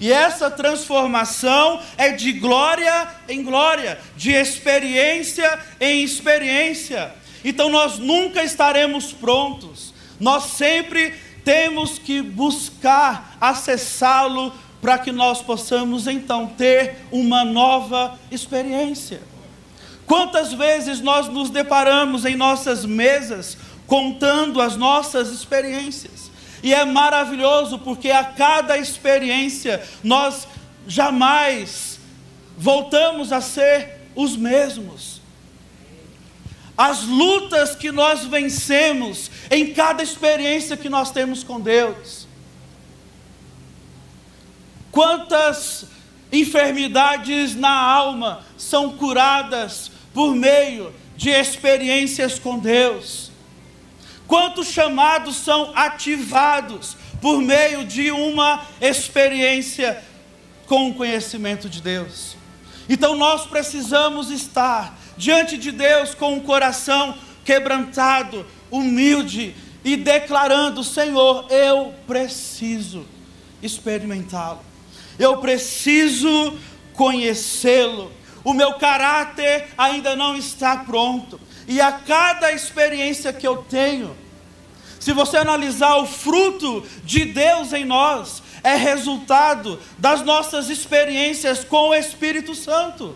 E 0.00 0.12
essa 0.12 0.50
transformação 0.50 1.80
é 1.96 2.10
de 2.10 2.32
glória 2.32 3.08
em 3.28 3.42
glória, 3.42 3.98
de 4.16 4.32
experiência 4.32 5.58
em 5.80 6.02
experiência. 6.02 7.12
Então 7.44 7.68
nós 7.68 7.98
nunca 7.98 8.42
estaremos 8.42 9.12
prontos. 9.12 9.94
Nós 10.18 10.44
sempre 10.44 11.14
temos 11.44 11.98
que 11.98 12.20
buscar 12.22 13.36
acessá-lo 13.40 14.52
para 14.80 14.98
que 14.98 15.12
nós 15.12 15.40
possamos 15.42 16.06
então 16.06 16.46
ter 16.46 16.96
uma 17.10 17.44
nova 17.44 18.18
experiência. 18.30 19.20
Quantas 20.06 20.52
vezes 20.52 21.00
nós 21.00 21.28
nos 21.28 21.50
deparamos 21.50 22.24
em 22.24 22.36
nossas 22.36 22.84
mesas 22.84 23.56
contando 23.86 24.60
as 24.60 24.76
nossas 24.76 25.30
experiências? 25.30 26.30
E 26.66 26.74
é 26.74 26.84
maravilhoso 26.84 27.78
porque 27.78 28.10
a 28.10 28.24
cada 28.24 28.76
experiência 28.76 29.80
nós 30.02 30.48
jamais 30.84 32.00
voltamos 32.58 33.30
a 33.30 33.40
ser 33.40 34.10
os 34.16 34.36
mesmos. 34.36 35.22
As 36.76 37.04
lutas 37.04 37.76
que 37.76 37.92
nós 37.92 38.24
vencemos 38.24 39.30
em 39.48 39.72
cada 39.72 40.02
experiência 40.02 40.76
que 40.76 40.88
nós 40.88 41.12
temos 41.12 41.44
com 41.44 41.60
Deus. 41.60 42.26
Quantas 44.90 45.84
enfermidades 46.32 47.54
na 47.54 47.80
alma 47.80 48.44
são 48.58 48.96
curadas 48.96 49.88
por 50.12 50.34
meio 50.34 50.92
de 51.16 51.30
experiências 51.30 52.40
com 52.40 52.58
Deus. 52.58 53.25
Quantos 54.26 54.68
chamados 54.68 55.36
são 55.36 55.72
ativados 55.74 56.96
por 57.20 57.40
meio 57.40 57.84
de 57.84 58.10
uma 58.10 58.66
experiência 58.80 60.02
com 60.66 60.90
o 60.90 60.94
conhecimento 60.94 61.68
de 61.68 61.80
Deus? 61.80 62.36
Então 62.88 63.16
nós 63.16 63.46
precisamos 63.46 64.30
estar 64.30 64.96
diante 65.16 65.56
de 65.56 65.70
Deus 65.70 66.14
com 66.14 66.34
um 66.34 66.40
coração 66.40 67.16
quebrantado, 67.44 68.44
humilde 68.70 69.54
e 69.84 69.96
declarando: 69.96 70.82
Senhor, 70.82 71.46
eu 71.50 71.94
preciso 72.06 73.06
experimentá-lo, 73.62 74.60
eu 75.18 75.38
preciso 75.38 76.58
conhecê-lo. 76.92 78.12
O 78.42 78.52
meu 78.52 78.74
caráter 78.74 79.68
ainda 79.76 80.14
não 80.14 80.36
está 80.36 80.76
pronto, 80.78 81.40
e 81.66 81.80
a 81.80 81.92
cada 81.92 82.52
experiência 82.52 83.32
que 83.32 83.46
eu 83.46 83.58
tenho, 83.58 84.16
se 85.00 85.12
você 85.12 85.36
analisar 85.36 85.96
o 85.96 86.06
fruto 86.06 86.84
de 87.04 87.24
Deus 87.24 87.72
em 87.72 87.84
nós, 87.84 88.42
é 88.62 88.74
resultado 88.74 89.78
das 89.98 90.22
nossas 90.22 90.68
experiências 90.68 91.64
com 91.64 91.90
o 91.90 91.94
Espírito 91.94 92.54
Santo. 92.54 93.14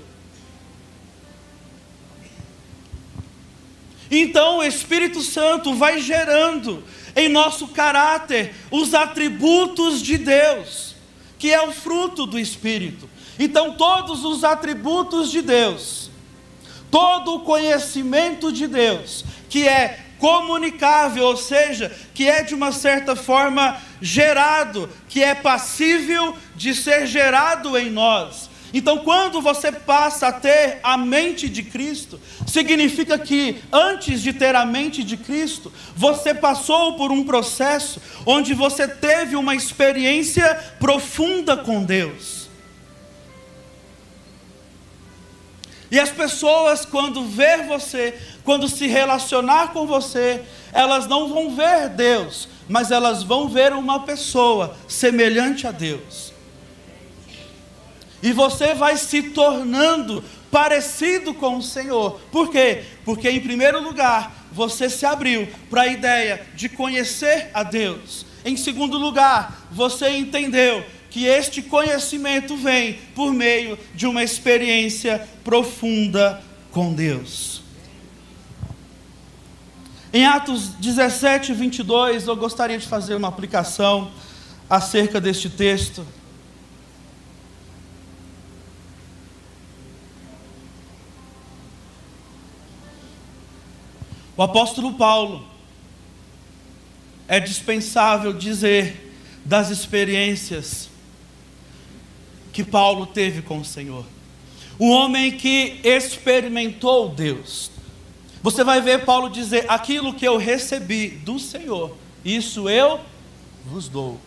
Então 4.10 4.58
o 4.58 4.62
Espírito 4.62 5.22
Santo 5.22 5.74
vai 5.74 6.00
gerando 6.00 6.82
em 7.14 7.28
nosso 7.28 7.68
caráter 7.68 8.54
os 8.70 8.94
atributos 8.94 10.02
de 10.02 10.18
Deus, 10.18 10.94
que 11.38 11.52
é 11.52 11.60
o 11.60 11.72
fruto 11.72 12.26
do 12.26 12.38
Espírito. 12.38 13.08
Então, 13.38 13.72
todos 13.72 14.22
os 14.22 14.44
atributos 14.44 15.30
de 15.30 15.40
Deus, 15.40 16.09
todo 16.90 17.34
o 17.34 17.40
conhecimento 17.40 18.52
de 18.52 18.66
Deus, 18.66 19.24
que 19.48 19.66
é 19.68 20.00
comunicável, 20.18 21.24
ou 21.24 21.36
seja, 21.36 21.90
que 22.12 22.28
é 22.28 22.42
de 22.42 22.54
uma 22.54 22.72
certa 22.72 23.16
forma 23.16 23.80
gerado, 24.00 24.88
que 25.08 25.22
é 25.22 25.34
passível 25.34 26.36
de 26.54 26.74
ser 26.74 27.06
gerado 27.06 27.78
em 27.78 27.90
nós, 27.90 28.50
então, 28.72 28.98
quando 28.98 29.40
você 29.40 29.72
passa 29.72 30.28
a 30.28 30.32
ter 30.32 30.78
a 30.82 30.96
mente 30.96 31.48
de 31.48 31.62
Cristo, 31.62 32.20
significa 32.46 33.18
que 33.18 33.62
antes 33.72 34.22
de 34.22 34.32
ter 34.32 34.54
a 34.54 34.64
mente 34.64 35.02
de 35.02 35.16
Cristo, 35.16 35.72
você 35.96 36.32
passou 36.32 36.96
por 36.96 37.10
um 37.10 37.24
processo 37.24 38.00
onde 38.24 38.54
você 38.54 38.86
teve 38.86 39.34
uma 39.34 39.54
experiência 39.54 40.54
profunda 40.78 41.56
com 41.56 41.82
Deus. 41.82 42.39
E 45.90 45.98
as 45.98 46.10
pessoas, 46.10 46.84
quando 46.84 47.24
ver 47.24 47.66
você, 47.66 48.14
quando 48.44 48.68
se 48.68 48.86
relacionar 48.86 49.72
com 49.72 49.86
você, 49.86 50.42
elas 50.72 51.06
não 51.08 51.28
vão 51.28 51.54
ver 51.54 51.88
Deus, 51.88 52.48
mas 52.68 52.90
elas 52.90 53.22
vão 53.22 53.48
ver 53.48 53.72
uma 53.72 54.00
pessoa 54.00 54.76
semelhante 54.86 55.66
a 55.66 55.72
Deus. 55.72 56.32
E 58.22 58.32
você 58.32 58.74
vai 58.74 58.96
se 58.96 59.22
tornando 59.22 60.22
parecido 60.50 61.32
com 61.34 61.56
o 61.56 61.62
Senhor. 61.62 62.20
Por 62.30 62.50
quê? 62.50 62.84
Porque, 63.04 63.28
em 63.30 63.40
primeiro 63.40 63.82
lugar, 63.82 64.46
você 64.52 64.90
se 64.90 65.06
abriu 65.06 65.48
para 65.68 65.82
a 65.82 65.86
ideia 65.86 66.46
de 66.54 66.68
conhecer 66.68 67.50
a 67.54 67.62
Deus. 67.62 68.26
Em 68.44 68.56
segundo 68.56 68.98
lugar, 68.98 69.66
você 69.70 70.10
entendeu 70.10 70.84
que 71.10 71.26
este 71.26 71.60
conhecimento 71.60 72.56
vem 72.56 72.94
por 73.14 73.32
meio 73.32 73.76
de 73.94 74.06
uma 74.06 74.22
experiência 74.22 75.28
profunda 75.42 76.40
com 76.70 76.94
Deus. 76.94 77.62
Em 80.12 80.24
Atos 80.24 80.68
17, 80.80 81.52
22, 81.52 82.26
eu 82.26 82.36
gostaria 82.36 82.78
de 82.78 82.86
fazer 82.86 83.14
uma 83.14 83.28
aplicação 83.28 84.10
acerca 84.68 85.20
deste 85.20 85.50
texto. 85.50 86.06
O 94.36 94.42
apóstolo 94.42 94.94
Paulo 94.94 95.46
é 97.28 97.38
dispensável 97.38 98.32
dizer 98.32 99.12
das 99.44 99.70
experiências 99.70 100.89
que 102.52 102.64
Paulo 102.64 103.06
teve 103.06 103.42
com 103.42 103.58
o 103.58 103.64
Senhor. 103.64 104.04
O 104.78 104.90
homem 104.90 105.32
que 105.32 105.80
experimentou 105.84 107.08
Deus. 107.10 107.70
Você 108.42 108.64
vai 108.64 108.80
ver 108.80 109.04
Paulo 109.04 109.28
dizer: 109.28 109.66
aquilo 109.68 110.14
que 110.14 110.26
eu 110.26 110.36
recebi 110.36 111.08
do 111.08 111.38
Senhor, 111.38 111.96
isso 112.24 112.68
eu 112.68 113.00
vos 113.64 113.88
dou. 113.88 114.18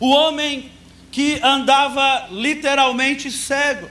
O 0.00 0.08
homem 0.10 0.72
que 1.10 1.40
andava 1.42 2.28
literalmente 2.30 3.30
cego, 3.30 3.88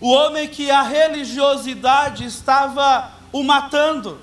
o 0.00 0.10
homem 0.10 0.48
que 0.48 0.70
a 0.70 0.82
religiosidade 0.82 2.24
estava 2.24 3.12
o 3.32 3.42
matando. 3.42 4.20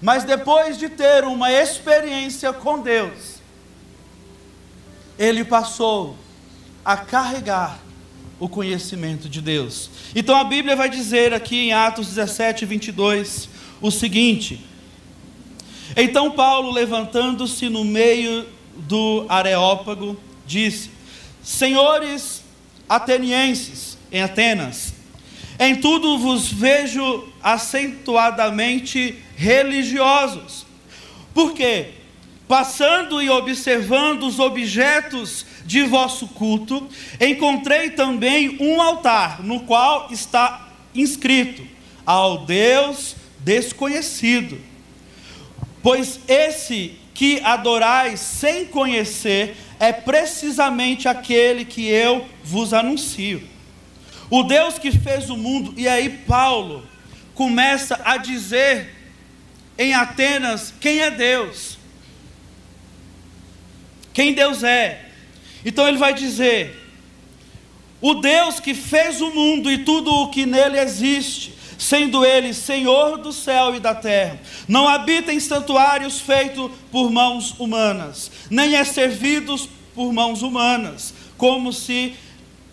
Mas 0.00 0.24
depois 0.24 0.78
de 0.78 0.88
ter 0.88 1.24
uma 1.24 1.50
experiência 1.50 2.52
com 2.52 2.80
Deus, 2.80 3.36
ele 5.18 5.44
passou 5.44 6.16
a 6.86 6.96
carregar 6.96 7.80
o 8.38 8.48
conhecimento 8.48 9.28
de 9.28 9.40
Deus. 9.40 9.90
Então 10.14 10.36
a 10.36 10.44
Bíblia 10.44 10.76
vai 10.76 10.88
dizer 10.88 11.34
aqui 11.34 11.56
em 11.56 11.72
Atos 11.72 12.06
17, 12.06 12.64
22, 12.64 13.48
o 13.80 13.90
seguinte: 13.90 14.64
Então 15.96 16.30
Paulo, 16.30 16.70
levantando-se 16.70 17.68
no 17.68 17.84
meio 17.84 18.46
do 18.76 19.26
Areópago, 19.28 20.16
disse: 20.46 20.90
Senhores 21.42 22.44
atenienses 22.88 23.98
em 24.12 24.22
Atenas, 24.22 24.94
em 25.58 25.74
tudo 25.74 26.18
vos 26.18 26.52
vejo 26.52 27.26
acentuadamente 27.42 29.18
religiosos. 29.34 30.64
Por 31.34 31.52
quê? 31.52 31.94
Passando 32.46 33.20
e 33.20 33.28
observando 33.28 34.22
os 34.22 34.38
objetos 34.38 35.44
de 35.66 35.82
vosso 35.82 36.28
culto, 36.28 36.88
encontrei 37.20 37.90
também 37.90 38.56
um 38.60 38.80
altar, 38.80 39.42
no 39.42 39.60
qual 39.60 40.08
está 40.10 40.68
inscrito: 40.94 41.66
ao 42.04 42.46
Deus 42.46 43.16
desconhecido. 43.40 44.58
Pois 45.82 46.20
esse 46.26 46.98
que 47.14 47.40
adorais 47.42 48.20
sem 48.20 48.66
conhecer 48.66 49.56
é 49.78 49.92
precisamente 49.92 51.08
aquele 51.08 51.64
que 51.64 51.86
eu 51.86 52.26
vos 52.42 52.72
anuncio. 52.72 53.42
O 54.28 54.42
Deus 54.42 54.78
que 54.78 54.90
fez 54.90 55.30
o 55.30 55.36
mundo, 55.36 55.72
e 55.76 55.86
aí 55.86 56.08
Paulo 56.26 56.86
começa 57.34 58.00
a 58.04 58.16
dizer 58.16 58.92
em 59.78 59.94
Atenas 59.94 60.74
quem 60.80 61.00
é 61.00 61.10
Deus. 61.10 61.78
Quem 64.12 64.32
Deus 64.32 64.64
é. 64.64 65.05
Então 65.66 65.88
ele 65.88 65.98
vai 65.98 66.14
dizer: 66.14 66.80
o 68.00 68.14
Deus 68.14 68.60
que 68.60 68.72
fez 68.72 69.20
o 69.20 69.30
mundo 69.32 69.68
e 69.68 69.78
tudo 69.78 70.12
o 70.12 70.30
que 70.30 70.46
nele 70.46 70.78
existe, 70.78 71.52
sendo 71.76 72.24
ele 72.24 72.54
Senhor 72.54 73.18
do 73.18 73.32
céu 73.32 73.74
e 73.74 73.80
da 73.80 73.92
terra, 73.92 74.38
não 74.68 74.88
habita 74.88 75.32
em 75.32 75.40
santuários 75.40 76.20
feitos 76.20 76.70
por 76.92 77.10
mãos 77.10 77.58
humanas, 77.58 78.30
nem 78.48 78.76
é 78.76 78.84
servido 78.84 79.56
por 79.92 80.12
mãos 80.12 80.40
humanas, 80.40 81.12
como 81.36 81.72
se 81.72 82.14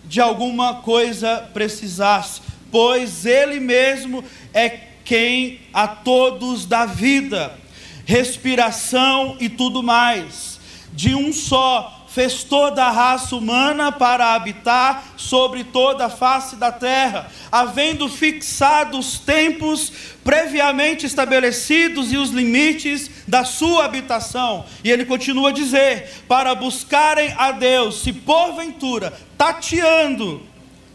de 0.05 0.21
alguma 0.21 0.75
coisa 0.75 1.49
precisasse, 1.51 2.41
pois 2.71 3.25
Ele 3.25 3.59
mesmo 3.59 4.23
é 4.53 4.69
quem 5.03 5.61
a 5.73 5.87
todos 5.87 6.65
dá 6.65 6.85
vida, 6.85 7.57
respiração 8.05 9.35
e 9.39 9.49
tudo 9.49 9.81
mais. 9.81 10.59
De 10.93 11.15
um 11.15 11.33
só 11.33 12.02
fez 12.13 12.43
toda 12.43 12.85
a 12.85 12.91
raça 12.91 13.35
humana 13.35 13.91
para 13.91 14.35
habitar 14.35 15.03
sobre 15.17 15.63
toda 15.63 16.05
a 16.05 16.09
face 16.11 16.55
da 16.55 16.71
terra, 16.71 17.27
havendo 17.51 18.07
fixado 18.07 18.99
os 18.99 19.17
tempos 19.17 19.91
previamente 20.23 21.07
estabelecidos 21.07 22.13
e 22.13 22.17
os 22.17 22.29
limites 22.29 23.09
da 23.27 23.43
sua 23.43 23.85
habitação. 23.85 24.63
E 24.83 24.91
ele 24.91 25.05
continua 25.05 25.49
a 25.49 25.53
dizer: 25.53 26.23
para 26.27 26.53
buscarem 26.53 27.33
a 27.35 27.51
Deus, 27.51 28.03
se 28.03 28.13
porventura, 28.13 29.11
tateando, 29.35 30.43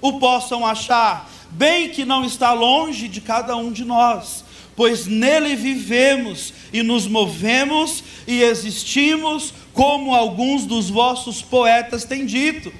o 0.00 0.20
possam 0.20 0.64
achar, 0.64 1.28
bem 1.50 1.88
que 1.88 2.04
não 2.04 2.24
está 2.24 2.52
longe 2.52 3.08
de 3.08 3.20
cada 3.20 3.56
um 3.56 3.72
de 3.72 3.84
nós 3.84 4.46
pois 4.78 5.08
nele 5.08 5.56
vivemos 5.56 6.54
e 6.72 6.84
nos 6.84 7.08
movemos 7.08 8.04
e 8.28 8.42
existimos, 8.42 9.52
como 9.72 10.14
alguns 10.14 10.64
dos 10.66 10.88
vossos 10.88 11.42
poetas 11.42 12.04
têm 12.04 12.24
dito, 12.24 12.72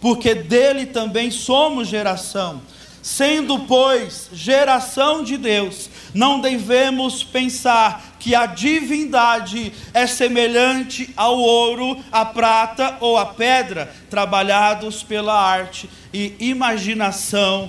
porque 0.00 0.32
dele 0.32 0.86
também 0.86 1.28
somos 1.28 1.88
geração. 1.88 2.62
Sendo, 3.02 3.58
pois, 3.66 4.30
geração 4.32 5.24
de 5.24 5.36
Deus, 5.36 5.90
não 6.14 6.40
devemos 6.40 7.24
pensar 7.24 8.14
que 8.20 8.32
a 8.32 8.46
divindade 8.46 9.72
é 9.92 10.06
semelhante 10.06 11.10
ao 11.16 11.36
ouro, 11.36 11.98
à 12.12 12.24
prata 12.24 12.96
ou 13.00 13.18
à 13.18 13.26
pedra, 13.26 13.92
trabalhados 14.08 15.02
pela 15.02 15.34
arte 15.34 15.90
e 16.14 16.32
imaginação 16.38 17.68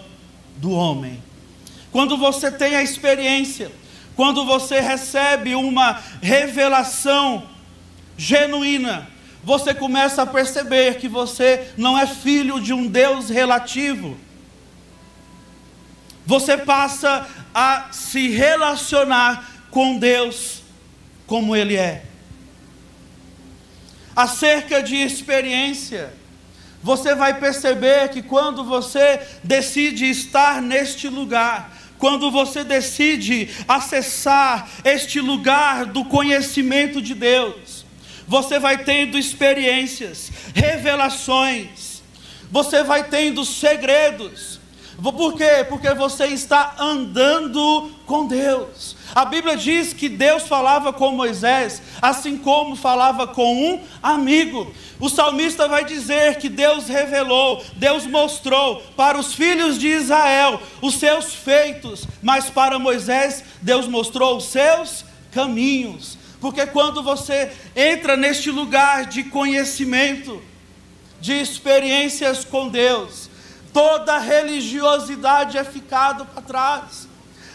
do 0.57 0.69
homem. 0.69 1.30
Quando 1.91 2.17
você 2.17 2.49
tem 2.49 2.75
a 2.75 2.83
experiência, 2.83 3.71
quando 4.15 4.45
você 4.45 4.79
recebe 4.79 5.55
uma 5.55 6.01
revelação 6.21 7.47
genuína, 8.17 9.07
você 9.43 9.73
começa 9.73 10.21
a 10.21 10.25
perceber 10.27 10.97
que 10.97 11.07
você 11.07 11.73
não 11.75 11.97
é 11.97 12.05
filho 12.05 12.59
de 12.61 12.73
um 12.73 12.87
Deus 12.87 13.29
relativo. 13.29 14.17
Você 16.25 16.57
passa 16.57 17.27
a 17.53 17.87
se 17.91 18.29
relacionar 18.29 19.65
com 19.71 19.97
Deus 19.97 20.61
como 21.25 21.55
Ele 21.55 21.75
é. 21.75 22.05
acerca 24.15 24.83
de 24.83 24.95
experiência. 24.97 26.13
Você 26.83 27.15
vai 27.15 27.39
perceber 27.39 28.09
que 28.09 28.21
quando 28.21 28.63
você 28.63 29.19
decide 29.43 30.09
estar 30.09 30.61
neste 30.61 31.07
lugar, 31.07 31.71
quando 32.01 32.31
você 32.31 32.63
decide 32.63 33.47
acessar 33.67 34.67
este 34.83 35.21
lugar 35.21 35.85
do 35.85 36.03
conhecimento 36.03 36.99
de 36.99 37.13
Deus, 37.13 37.85
você 38.27 38.57
vai 38.57 38.83
tendo 38.83 39.19
experiências, 39.19 40.31
revelações, 40.55 42.01
você 42.49 42.81
vai 42.81 43.03
tendo 43.03 43.45
segredos. 43.45 44.59
Por 45.01 45.33
quê? 45.33 45.65
Porque 45.67 45.91
você 45.95 46.27
está 46.27 46.75
andando 46.77 47.89
com 48.05 48.27
Deus. 48.27 48.95
A 49.15 49.25
Bíblia 49.25 49.57
diz 49.57 49.93
que 49.93 50.07
Deus 50.07 50.43
falava 50.43 50.93
com 50.93 51.11
Moisés, 51.11 51.81
assim 51.99 52.37
como 52.37 52.75
falava 52.75 53.25
com 53.25 53.73
um 53.73 53.81
amigo. 54.03 54.71
O 54.99 55.09
salmista 55.09 55.67
vai 55.67 55.83
dizer 55.83 56.37
que 56.37 56.47
Deus 56.47 56.87
revelou, 56.87 57.63
Deus 57.77 58.05
mostrou 58.05 58.83
para 58.95 59.17
os 59.17 59.33
filhos 59.33 59.79
de 59.79 59.87
Israel 59.87 60.61
os 60.81 60.95
seus 60.95 61.33
feitos, 61.33 62.05
mas 62.21 62.51
para 62.51 62.77
Moisés, 62.77 63.43
Deus 63.59 63.87
mostrou 63.87 64.37
os 64.37 64.45
seus 64.45 65.03
caminhos. 65.31 66.15
Porque 66.39 66.65
quando 66.67 67.01
você 67.01 67.51
entra 67.75 68.15
neste 68.15 68.51
lugar 68.51 69.05
de 69.05 69.23
conhecimento, 69.23 70.41
de 71.19 71.33
experiências 71.33 72.45
com 72.45 72.67
Deus, 72.67 73.30
toda 73.73 74.17
religiosidade 74.17 75.57
é 75.57 75.63
ficada 75.63 76.25
para 76.25 76.41
trás. 76.41 77.07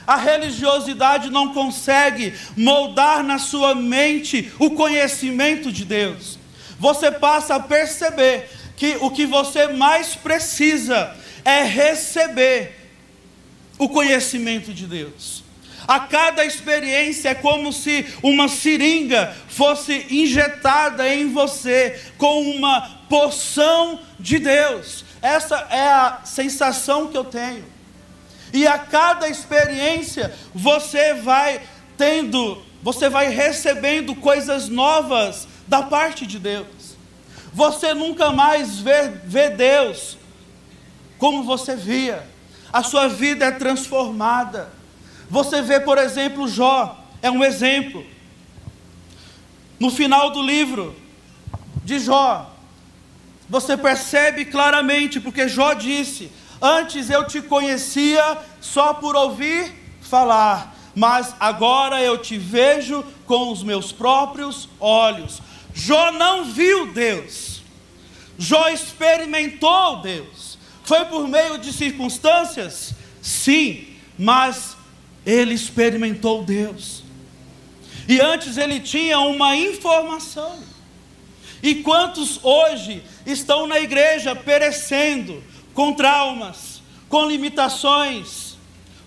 A 0.07 0.17
religiosidade 0.17 1.31
não 1.31 1.53
consegue 1.53 2.35
moldar 2.57 3.25
na 3.25 3.39
sua 3.39 3.75
mente 3.75 4.53
o 4.59 4.71
conhecimento 4.71 5.73
de 5.73 5.85
Deus. 5.85 6.39
Você 6.79 7.11
passa 7.11 7.57
a 7.57 7.61
perceber 7.61 8.49
que 8.77 8.97
o 9.01 9.11
que 9.11 9.27
você 9.27 9.67
mais 9.69 10.15
precisa 10.15 11.17
é 11.45 11.63
receber 11.63 12.77
o 13.79 13.89
conhecimento 13.89 14.73
de 14.73 14.87
Deus. 14.87 15.45
A 15.89 16.01
cada 16.01 16.45
experiência 16.45 17.31
é 17.31 17.35
como 17.35 17.73
se 17.73 18.07
uma 18.23 18.49
seringa 18.49 19.35
fosse 19.49 20.07
injetada 20.11 21.13
em 21.13 21.33
você 21.33 22.01
com 22.19 22.43
uma 22.43 22.81
poção 23.09 24.01
de 24.19 24.39
Deus. 24.39 25.06
Essa 25.27 25.57
é 25.71 25.89
a 25.89 26.21
sensação 26.25 27.09
que 27.09 27.17
eu 27.17 27.25
tenho. 27.25 27.65
E 28.53 28.65
a 28.65 28.79
cada 28.79 29.29
experiência 29.29 30.33
você 30.55 31.15
vai 31.15 31.61
tendo, 31.99 32.63
você 32.81 33.09
vai 33.09 33.29
recebendo 33.29 34.15
coisas 34.15 34.69
novas 34.69 35.49
da 35.67 35.83
parte 35.83 36.25
de 36.25 36.39
Deus. 36.39 36.69
Você 37.53 37.93
nunca 37.93 38.31
mais 38.31 38.79
vê, 38.79 39.09
vê 39.25 39.51
Deus 39.51 40.17
como 41.19 41.43
você 41.43 41.75
via. 41.75 42.25
A 42.73 42.85
sua 42.85 43.09
vida 43.09 43.47
é 43.47 43.51
transformada. 43.51 44.71
Você 45.29 45.61
vê, 45.61 45.81
por 45.81 45.99
exemplo, 45.99 46.47
Jó, 46.47 47.05
é 47.21 47.29
um 47.29 47.43
exemplo. 47.43 48.07
No 49.81 49.91
final 49.91 50.31
do 50.31 50.41
livro 50.41 50.95
de 51.83 51.99
Jó, 51.99 52.56
você 53.49 53.77
percebe 53.77 54.45
claramente, 54.45 55.21
porque 55.21 55.49
Jó 55.49 55.73
disse: 55.73 56.31
Antes 56.61 57.11
eu 57.11 57.27
te 57.27 57.41
conhecia 57.43 58.39
só 58.61 58.95
por 58.95 59.15
ouvir 59.15 59.73
falar, 60.01 60.77
mas 60.95 61.35
agora 61.39 62.01
eu 62.01 62.19
te 62.19 62.39
vejo 62.39 63.05
com 63.27 63.53
os 63.53 63.63
meus 63.63 63.93
próprios 63.93 64.69
olhos. 64.81 65.41
Jó 65.75 66.11
não 66.13 66.45
viu 66.45 66.93
Deus, 66.93 67.63
Jó 68.39 68.69
experimentou 68.69 70.01
Deus. 70.01 70.59
Foi 70.85 71.05
por 71.07 71.27
meio 71.27 71.59
de 71.59 71.73
circunstâncias? 71.73 72.95
Sim, 73.21 73.89
mas 74.17 74.77
ele 75.25 75.53
experimentou 75.53 76.45
Deus. 76.45 77.03
E 78.09 78.21
antes 78.21 78.57
ele 78.57 78.79
tinha 78.79 79.19
uma 79.19 79.57
informação. 79.57 80.59
E 81.63 81.77
quantos 81.77 82.39
hoje 82.43 83.03
estão 83.27 83.67
na 83.67 83.81
igreja 83.81 84.35
perecendo? 84.35 85.43
com 85.77 85.93
traumas, 85.93 86.81
com 87.07 87.27
limitações, 87.27 88.57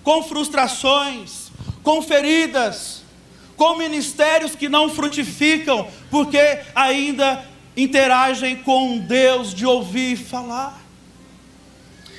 com 0.03 0.23
frustrações, 0.23 1.51
com 1.82 1.99
feridas, 1.99 3.01
com 3.58 3.75
ministérios 3.75 4.55
que 4.55 4.69
não 4.69 4.88
frutificam, 4.88 5.89
porque 6.12 6.60
ainda 6.75 7.43
interagem 7.75 8.58
com 8.58 8.99
Deus 8.99 9.51
de 9.53 9.65
ouvir 9.65 10.15
falar. 10.15 10.79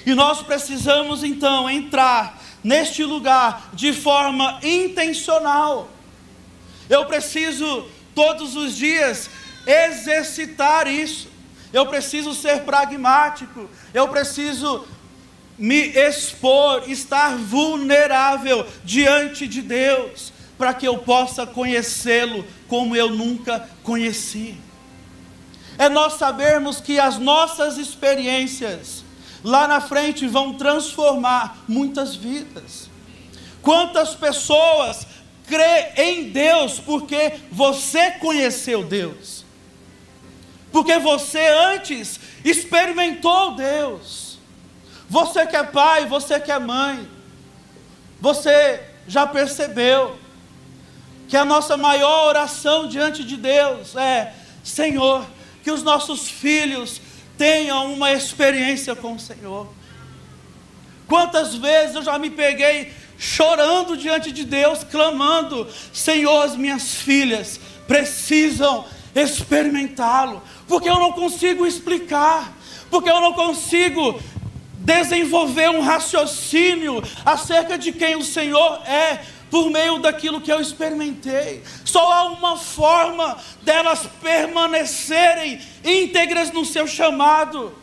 E 0.05 0.15
nós 0.15 0.43
precisamos 0.43 1.23
então 1.23 1.71
entrar 1.71 2.43
neste 2.65 3.05
lugar 3.05 3.71
de 3.73 3.93
forma 3.93 4.59
intencional. 4.65 5.89
Eu 6.89 7.07
preciso 7.07 7.87
todos 8.17 8.57
os 8.57 8.77
dias 8.77 9.31
exercitar 9.65 10.89
isso. 10.89 11.30
Eu 11.73 11.87
preciso 11.87 12.35
ser 12.35 12.63
pragmático, 12.63 13.69
eu 13.95 14.09
preciso 14.09 14.87
me 15.57 15.89
expor, 15.91 16.91
estar 16.91 17.37
vulnerável 17.37 18.67
diante 18.83 19.47
de 19.47 19.61
Deus, 19.61 20.33
para 20.57 20.75
que 20.75 20.87
eu 20.87 20.99
possa 20.99 21.47
conhecê-lo 21.47 22.45
como 22.67 22.97
eu 22.97 23.11
nunca 23.11 23.69
conheci. 23.83 24.57
É 25.79 25.89
nós 25.89 26.15
sabermos 26.15 26.81
que 26.81 26.99
as 26.99 27.19
nossas 27.19 27.79
experiências 27.79 29.05
lá 29.43 29.67
na 29.67 29.81
frente 29.81 30.27
vão 30.27 30.55
transformar 30.55 31.65
muitas 31.67 32.15
vidas. 32.15 32.91
Quantas 33.63 34.15
pessoas 34.15 35.07
crê 35.47 35.93
em 35.97 36.31
Deus 36.31 36.79
porque 36.79 37.35
você 37.51 38.13
conheceu 38.13 38.85
Deus? 38.85 39.40
Porque 40.73 40.99
você 40.99 41.47
antes 41.49 42.21
experimentou 42.45 43.55
Deus. 43.55 44.39
Você 45.09 45.47
que 45.47 45.57
é 45.57 45.63
pai, 45.65 46.07
você 46.07 46.39
que 46.39 46.53
é 46.53 46.59
mãe, 46.59 47.09
você 48.21 48.81
já 49.09 49.27
percebeu 49.27 50.17
que 51.29 51.37
a 51.37 51.45
nossa 51.45 51.77
maior 51.77 52.29
oração 52.29 52.89
diante 52.89 53.25
de 53.25 53.37
Deus 53.37 53.97
é: 53.97 54.35
Senhor, 54.63 55.27
que 55.63 55.71
os 55.71 55.83
nossos 55.83 56.29
filhos 56.29 57.01
tenham 57.37 57.93
uma 57.93 58.13
experiência 58.13 58.95
com 58.95 59.15
o 59.15 59.21
Senhor. 59.21 59.67
Quantas 61.09 61.55
vezes 61.55 61.97
eu 61.97 62.03
já 62.03 62.19
me 62.19 62.31
peguei 62.31 62.93
chorando 63.19 63.97
diante 63.97 64.31
de 64.31 64.45
Deus, 64.45 64.85
clamando: 64.85 65.69
Senhor, 65.93 66.43
as 66.43 66.57
minhas 66.57 66.95
filhas 66.95 67.59
precisam 67.87 68.85
experimentá-lo, 69.15 70.43
porque 70.71 70.89
eu 70.89 71.01
não 71.01 71.11
consigo 71.11 71.67
explicar, 71.67 72.57
porque 72.89 73.11
eu 73.11 73.21
não 73.21 73.33
consigo 73.33 74.21
desenvolver 74.79 75.69
um 75.69 75.81
raciocínio 75.81 77.03
acerca 77.27 77.77
de 77.77 77.91
quem 77.91 78.15
o 78.15 78.23
Senhor 78.23 78.81
é, 78.87 79.21
por 79.51 79.69
meio 79.69 79.99
daquilo 79.99 80.41
que 80.41 80.51
eu 80.51 80.61
experimentei. 80.61 81.65
Só 81.85 82.13
há 82.13 82.25
uma 82.27 82.57
forma 82.57 83.37
delas 83.63 84.09
permanecerem 84.23 85.61
íntegras 85.85 86.53
no 86.53 86.65
seu 86.65 86.87
chamado, 86.87 87.75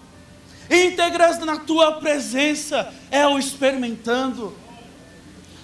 íntegras 0.71 1.39
na 1.39 1.57
tua 1.57 1.91
presença, 1.99 2.93
é 3.11 3.27
o 3.27 3.37
experimentando. 3.37 4.57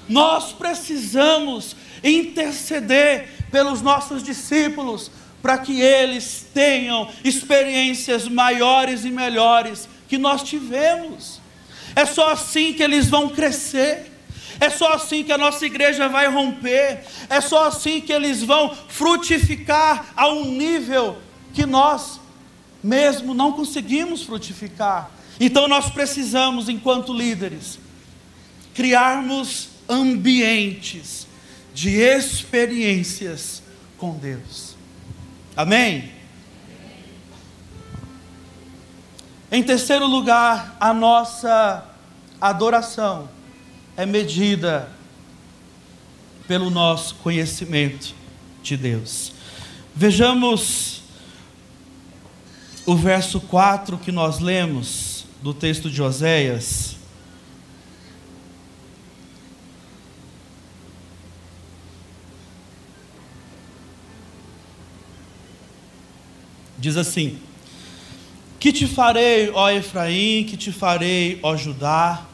Nós 0.10 0.52
precisamos 0.52 1.74
interceder 2.04 3.30
pelos 3.50 3.82
nossos 3.82 4.22
discípulos, 4.22 5.10
para 5.44 5.58
que 5.58 5.82
eles 5.82 6.46
tenham 6.54 7.12
experiências 7.22 8.30
maiores 8.30 9.04
e 9.04 9.12
melhores 9.12 9.90
que 10.08 10.18
nós 10.18 10.42
tivemos. 10.42 11.42
É 11.94 12.06
só 12.06 12.32
assim 12.32 12.72
que 12.72 12.82
eles 12.82 13.10
vão 13.10 13.28
crescer. 13.28 14.10
É 14.58 14.70
só 14.70 14.94
assim 14.94 15.22
que 15.22 15.34
a 15.34 15.38
nossa 15.38 15.66
igreja 15.66 16.08
vai 16.08 16.28
romper. 16.30 17.04
É 17.30 17.42
só 17.42 17.68
assim 17.68 18.00
que 18.00 18.14
eles 18.14 18.42
vão 18.42 18.74
frutificar 18.88 20.14
a 20.16 20.30
um 20.30 20.46
nível 20.46 21.18
que 21.54 21.66
nós 21.66 22.22
mesmo 22.82 23.34
não 23.34 23.52
conseguimos 23.52 24.24
frutificar. 24.24 25.12
Então 25.42 25.68
nós 25.68 25.90
precisamos, 25.90 26.70
enquanto 26.70 27.14
líderes, 27.14 27.80
criarmos 28.74 29.68
ambientes 29.90 31.28
de 31.74 32.00
experiências 32.00 33.62
com 33.98 34.16
Deus. 34.16 34.73
Amém? 35.56 36.12
Em 39.52 39.62
terceiro 39.62 40.08
lugar, 40.08 40.76
a 40.80 40.92
nossa 40.94 41.86
adoração 42.42 43.30
é 43.96 44.04
medida 44.04 44.90
pelo 46.48 46.72
nosso 46.72 47.16
conhecimento 47.16 48.16
de 48.64 48.76
Deus. 48.76 49.32
Vejamos 49.96 51.04
o 52.86 52.96
verso 52.96 53.40
4 53.40 54.00
que 54.00 54.12
nós 54.12 54.40
lemos 54.40 55.26
do 55.42 55.54
texto 55.54 55.90
de 55.90 56.02
Oséias. 56.02 56.96
Diz 66.84 66.98
assim: 66.98 67.38
Que 68.60 68.74
te 68.74 68.86
farei, 68.86 69.50
ó 69.54 69.70
Efraim, 69.70 70.44
que 70.44 70.58
te 70.58 70.70
farei, 70.70 71.40
ó 71.42 71.56
Judá, 71.56 72.26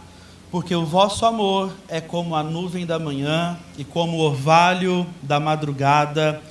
porque 0.50 0.74
o 0.74 0.84
vosso 0.84 1.24
amor 1.24 1.72
é 1.88 2.02
como 2.02 2.34
a 2.34 2.42
nuvem 2.42 2.84
da 2.84 2.98
manhã 2.98 3.60
e 3.78 3.84
como 3.84 4.18
o 4.18 4.22
orvalho 4.22 5.06
da 5.22 5.40
madrugada 5.40 6.42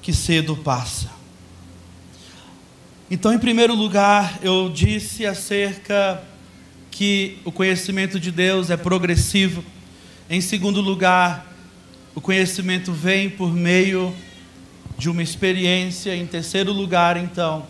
que 0.00 0.10
cedo 0.10 0.56
passa. 0.56 1.10
Então, 3.10 3.30
em 3.30 3.38
primeiro 3.38 3.74
lugar, 3.74 4.38
eu 4.40 4.70
disse 4.70 5.26
acerca 5.26 6.24
que 6.90 7.36
o 7.44 7.52
conhecimento 7.52 8.18
de 8.18 8.32
Deus 8.32 8.70
é 8.70 8.76
progressivo. 8.78 9.62
Em 10.30 10.40
segundo 10.40 10.80
lugar, 10.80 11.46
o 12.14 12.22
conhecimento 12.22 12.90
vem 12.90 13.28
por 13.28 13.52
meio 13.52 14.16
de 14.98 15.08
uma 15.08 15.22
experiência. 15.22 16.14
Em 16.14 16.26
terceiro 16.26 16.72
lugar, 16.72 17.16
então, 17.16 17.66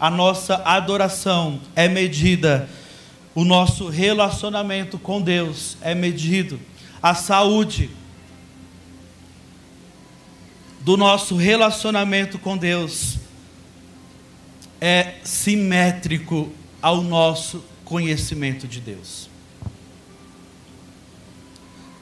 a 0.00 0.10
nossa 0.10 0.56
adoração 0.64 1.60
é 1.76 1.86
medida, 1.86 2.68
o 3.34 3.44
nosso 3.44 3.88
relacionamento 3.88 4.98
com 4.98 5.20
Deus 5.20 5.76
é 5.80 5.94
medido, 5.94 6.58
a 7.02 7.14
saúde 7.14 7.90
do 10.80 10.96
nosso 10.96 11.36
relacionamento 11.36 12.38
com 12.38 12.56
Deus 12.56 13.18
é 14.80 15.14
simétrico 15.24 16.52
ao 16.82 17.00
nosso 17.00 17.64
conhecimento 17.84 18.68
de 18.68 18.80
Deus. 18.80 19.30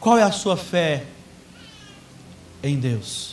Qual 0.00 0.18
é 0.18 0.22
a 0.24 0.32
sua 0.32 0.56
fé 0.56 1.04
em 2.60 2.76
Deus? 2.80 3.31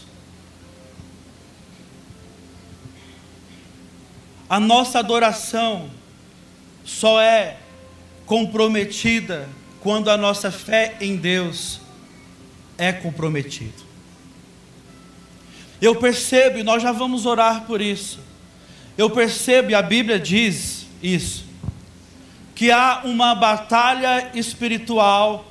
A 4.49 4.59
nossa 4.59 4.97
adoração 4.97 5.89
só 6.83 7.21
é 7.21 7.57
comprometida 8.25 9.47
quando 9.79 10.09
a 10.09 10.17
nossa 10.17 10.51
fé 10.51 10.97
em 10.99 11.15
Deus 11.15 11.79
é 12.77 12.91
comprometida. 12.91 13.89
Eu 15.81 15.95
percebo, 15.95 16.57
e 16.57 16.63
nós 16.63 16.81
já 16.81 16.91
vamos 16.91 17.25
orar 17.25 17.65
por 17.65 17.79
isso, 17.79 18.19
eu 18.97 19.09
percebo, 19.09 19.71
e 19.71 19.75
a 19.75 19.81
Bíblia 19.81 20.19
diz 20.19 20.87
isso, 21.01 21.45
que 22.53 22.71
há 22.71 23.01
uma 23.05 23.35
batalha 23.35 24.31
espiritual 24.33 25.45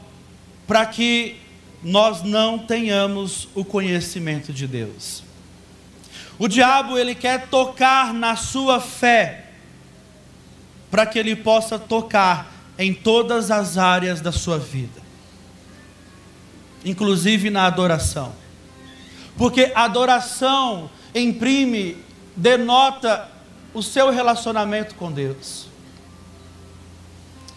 para 0.66 0.84
que 0.84 1.36
nós 1.82 2.22
não 2.22 2.58
tenhamos 2.58 3.48
o 3.54 3.64
conhecimento 3.64 4.52
de 4.52 4.66
Deus. 4.66 5.22
O 6.38 6.46
diabo 6.46 6.96
ele 6.96 7.14
quer 7.14 7.48
tocar 7.48 8.14
na 8.14 8.36
sua 8.36 8.80
fé 8.80 9.46
para 10.90 11.04
que 11.04 11.18
ele 11.18 11.34
possa 11.34 11.78
tocar 11.78 12.52
em 12.78 12.94
todas 12.94 13.50
as 13.50 13.76
áreas 13.76 14.20
da 14.20 14.30
sua 14.30 14.58
vida, 14.58 15.02
inclusive 16.84 17.50
na 17.50 17.66
adoração. 17.66 18.32
Porque 19.36 19.72
adoração 19.74 20.88
imprime, 21.14 21.96
denota 22.36 23.28
o 23.74 23.82
seu 23.82 24.10
relacionamento 24.10 24.94
com 24.94 25.10
Deus. 25.10 25.66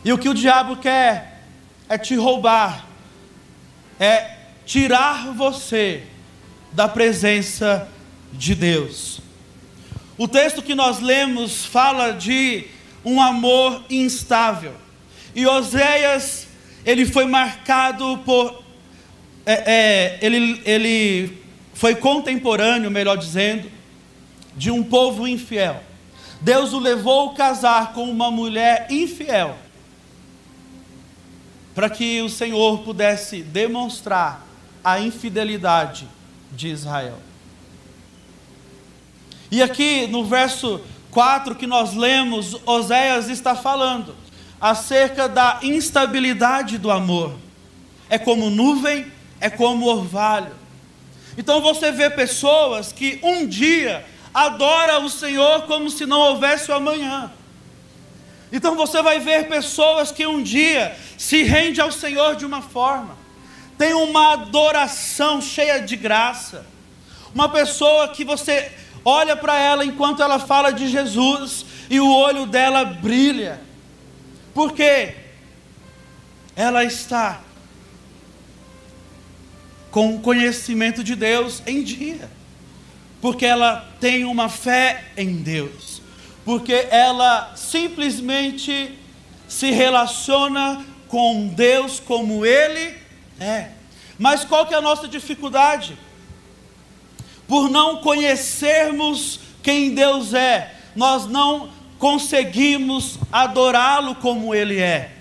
E 0.04 0.12
o 0.12 0.18
que 0.18 0.30
o 0.30 0.34
diabo 0.34 0.78
quer 0.78 1.44
é 1.88 1.98
te 1.98 2.16
roubar, 2.16 2.86
é 4.00 4.38
tirar 4.66 5.32
você 5.34 6.04
da 6.72 6.88
presença 6.88 7.88
de 7.88 8.01
Deus. 8.56 9.22
O 10.18 10.28
texto 10.28 10.62
que 10.62 10.76
nós 10.76 11.00
lemos 11.00 11.66
fala 11.66 12.12
de 12.12 12.66
um 13.04 13.22
amor 13.22 13.84
instável. 13.90 14.74
E 15.36 15.48
Oséias, 15.48 16.48
ele 16.86 17.06
foi 17.06 17.26
marcado 17.26 18.20
por. 18.26 18.62
É, 19.46 19.74
é, 19.74 20.20
ele, 20.22 20.62
ele 20.66 21.42
foi 21.74 21.96
contemporâneo, 21.96 22.92
melhor 22.92 23.18
dizendo, 23.18 23.70
de 24.56 24.70
um 24.70 24.84
povo 24.84 25.28
infiel. 25.28 25.82
Deus 26.40 26.74
o 26.74 26.80
levou 26.80 27.32
a 27.32 27.34
casar 27.34 27.94
com 27.94 28.04
uma 28.04 28.30
mulher 28.30 28.88
infiel, 28.90 29.58
para 31.74 31.90
que 31.90 32.22
o 32.22 32.30
Senhor 32.30 32.80
pudesse 32.80 33.42
demonstrar 33.42 34.46
a 34.84 35.00
infidelidade 35.00 36.08
de 36.52 36.68
Israel. 36.68 37.18
E 39.52 39.62
aqui 39.62 40.08
no 40.08 40.24
verso 40.24 40.80
4 41.12 41.56
que 41.56 41.68
nós 41.68 41.94
lemos, 41.94 42.56
Oséias 42.66 43.28
está 43.28 43.54
falando 43.54 44.16
acerca 44.62 45.28
da 45.28 45.60
instabilidade 45.62 46.78
do 46.78 46.90
amor. 46.90 47.36
É 48.10 48.18
como 48.18 48.50
nuvem, 48.50 49.12
é 49.42 49.50
como 49.50 49.88
orvalho. 49.88 50.56
Então 51.38 51.62
você 51.62 51.92
vê 51.92 52.10
pessoas 52.10 52.94
que 52.94 53.20
um 53.22 53.46
dia 53.46 54.06
adora 54.34 55.00
o 55.00 55.10
Senhor 55.10 55.64
como 55.64 55.90
se 55.90 56.06
não 56.06 56.20
houvesse 56.20 56.72
o 56.72 56.76
amanhã. 56.76 57.32
Então 58.52 58.76
você 58.76 59.02
vai 59.02 59.20
ver 59.20 59.50
pessoas 59.50 60.12
que 60.12 60.26
um 60.26 60.42
dia 60.42 60.96
se 61.18 61.44
rende 61.44 61.82
ao 61.82 61.92
Senhor 61.92 62.36
de 62.36 62.46
uma 62.46 62.62
forma, 62.62 63.18
tem 63.78 63.94
uma 63.94 64.34
adoração 64.34 65.42
cheia 65.42 65.80
de 65.80 65.96
graça. 65.96 66.66
Uma 67.34 67.48
pessoa 67.48 68.10
que 68.10 68.26
você 68.26 68.72
olha 69.04 69.36
para 69.36 69.60
ela 69.60 69.86
enquanto 69.86 70.22
ela 70.22 70.40
fala 70.40 70.72
de 70.72 70.88
Jesus 70.88 71.66
e 71.90 72.00
o 72.00 72.12
olho 72.14 72.46
dela 72.46 72.84
brilha. 72.86 73.60
Por 74.54 74.74
quê? 74.74 75.16
Ela 76.56 76.84
está 76.84 77.42
com 79.90 80.16
o 80.16 80.20
conhecimento 80.20 81.04
de 81.04 81.16
Deus 81.16 81.62
em 81.66 81.84
dia 81.84 82.30
porque 83.22 83.46
ela 83.46 83.88
tem 84.00 84.26
uma 84.26 84.50
fé 84.50 85.06
em 85.16 85.38
Deus, 85.38 86.02
porque 86.44 86.88
ela 86.90 87.54
simplesmente 87.56 88.98
se 89.48 89.70
relaciona 89.70 90.84
com 91.08 91.48
Deus 91.50 92.00
como 92.00 92.44
Ele 92.46 92.96
é. 93.40 93.70
Mas 94.18 94.44
qual 94.44 94.66
que 94.66 94.74
é 94.74 94.78
a 94.78 94.82
nossa 94.82 95.08
dificuldade? 95.08 95.98
Por 97.52 97.70
não 97.70 97.98
conhecermos 97.98 99.38
quem 99.62 99.94
Deus 99.94 100.34
é, 100.34 100.74
nós 100.96 101.28
não 101.28 101.70
conseguimos 102.00 103.20
adorá-lo 103.30 104.16
como 104.16 104.56
Ele 104.56 104.80
é. 104.80 105.12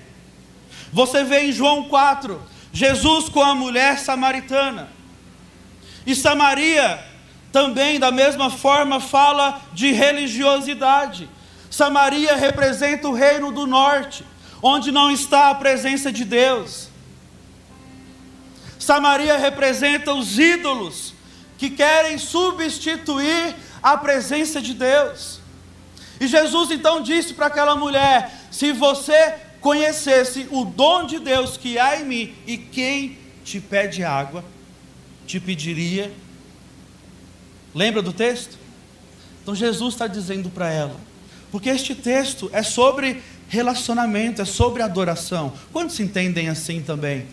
Você 0.92 1.24
vê 1.24 1.46
em 1.46 1.52
João 1.52 1.88
4, 1.88 2.40
Jesus 2.72 3.28
com 3.28 3.42
a 3.42 3.52
mulher 3.52 3.98
samaritana. 3.98 4.90
E 6.06 6.14
Samaria 6.14 7.04
também, 7.50 7.98
da 7.98 8.12
mesma 8.12 8.48
forma, 8.48 9.00
fala 9.00 9.60
de 9.72 9.90
religiosidade. 9.90 11.28
Samaria 11.68 12.36
representa 12.36 13.08
o 13.08 13.12
reino 13.12 13.50
do 13.50 13.66
norte, 13.66 14.24
onde 14.62 14.92
não 14.92 15.10
está 15.10 15.50
a 15.50 15.54
presença 15.56 16.12
de 16.12 16.24
Deus. 16.24 16.90
Samaria 18.78 19.36
representa 19.36 20.14
os 20.14 20.38
ídolos 20.38 21.18
que 21.60 21.70
querem 21.70 22.18
substituir 22.18 23.54
a 23.82 23.96
presença 23.96 24.60
de 24.60 24.74
Deus. 24.74 25.38
E 26.18 26.26
Jesus 26.26 26.72
então 26.72 27.02
disse 27.02 27.34
para 27.34 27.46
aquela 27.46 27.76
mulher: 27.76 28.32
se 28.50 28.72
você 28.72 29.34
conhecesse 29.60 30.48
o 30.50 30.64
dom 30.64 31.06
de 31.06 31.20
Deus 31.20 31.56
que 31.56 31.78
há 31.78 32.00
em 32.00 32.04
mim 32.04 32.34
e 32.46 32.56
quem 32.56 33.16
te 33.44 33.60
pede 33.60 34.02
água, 34.02 34.42
te 35.26 35.38
pediria 35.38 36.10
Lembra 37.74 38.02
do 38.02 38.12
texto? 38.12 38.58
Então 39.42 39.54
Jesus 39.54 39.94
está 39.94 40.06
dizendo 40.06 40.50
para 40.50 40.70
ela, 40.70 40.96
porque 41.52 41.68
este 41.68 41.94
texto 41.94 42.50
é 42.52 42.62
sobre 42.62 43.22
relacionamento, 43.48 44.42
é 44.42 44.44
sobre 44.44 44.82
adoração. 44.82 45.52
Quantos 45.72 45.98
entendem 46.00 46.48
assim 46.48 46.82
também? 46.82 47.26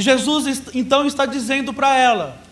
Jesus 0.00 0.62
então 0.74 1.06
está 1.06 1.26
dizendo 1.26 1.72
para 1.72 1.96
ela: 1.96 2.42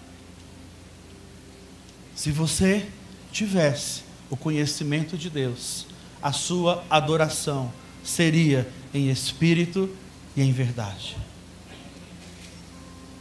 se 2.14 2.30
você 2.30 2.86
tivesse 3.32 4.02
o 4.30 4.36
conhecimento 4.36 5.16
de 5.16 5.30
Deus, 5.30 5.86
a 6.22 6.32
sua 6.32 6.84
adoração 6.90 7.72
seria 8.02 8.68
em 8.92 9.10
espírito 9.10 9.88
e 10.36 10.42
em 10.42 10.52
verdade. 10.52 11.16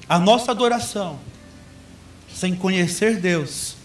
A 0.09 0.17
nossa 0.17 0.51
adoração 0.51 1.19
sem 2.37 2.55
conhecer 2.55 3.17
Deus, 3.17 3.75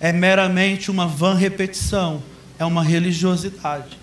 é 0.00 0.12
meramente 0.12 0.90
uma 0.90 1.06
vã 1.06 1.32
repetição, 1.32 2.20
é 2.58 2.64
uma 2.64 2.82
religiosidade. 2.82 3.96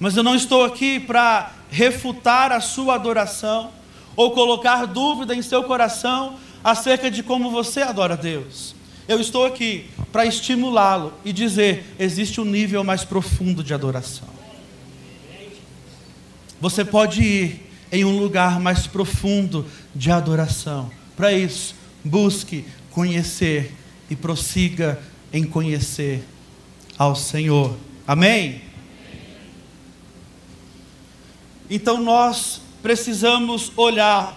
Mas 0.00 0.16
eu 0.16 0.24
não 0.24 0.34
estou 0.34 0.64
aqui 0.64 0.98
para 0.98 1.52
refutar 1.70 2.50
a 2.50 2.60
sua 2.60 2.96
adoração 2.96 3.70
ou 4.16 4.30
colocar 4.30 4.86
dúvida 4.86 5.34
em 5.34 5.42
seu 5.42 5.64
coração 5.64 6.36
acerca 6.62 7.10
de 7.10 7.22
como 7.22 7.50
você 7.50 7.82
adora 7.82 8.14
a 8.14 8.16
Deus. 8.16 8.74
Eu 9.06 9.20
estou 9.20 9.44
aqui 9.44 9.86
para 10.10 10.24
estimulá-lo 10.24 11.12
e 11.24 11.32
dizer: 11.32 11.94
existe 11.98 12.40
um 12.40 12.44
nível 12.44 12.82
mais 12.82 13.04
profundo 13.04 13.62
de 13.62 13.74
adoração. 13.74 14.28
Você 16.60 16.84
pode 16.84 17.22
ir 17.22 17.70
em 17.92 18.04
um 18.04 18.18
lugar 18.18 18.58
mais 18.58 18.86
profundo 18.86 19.66
de 19.94 20.10
adoração. 20.10 20.90
Para 21.16 21.32
isso, 21.32 21.74
busque 22.02 22.64
conhecer 22.90 23.74
e 24.08 24.16
prossiga 24.16 24.98
em 25.32 25.44
conhecer 25.44 26.24
ao 26.96 27.14
Senhor. 27.14 27.76
Amém? 28.06 28.62
Então 31.68 32.02
nós 32.02 32.60
precisamos 32.84 33.72
olhar 33.78 34.36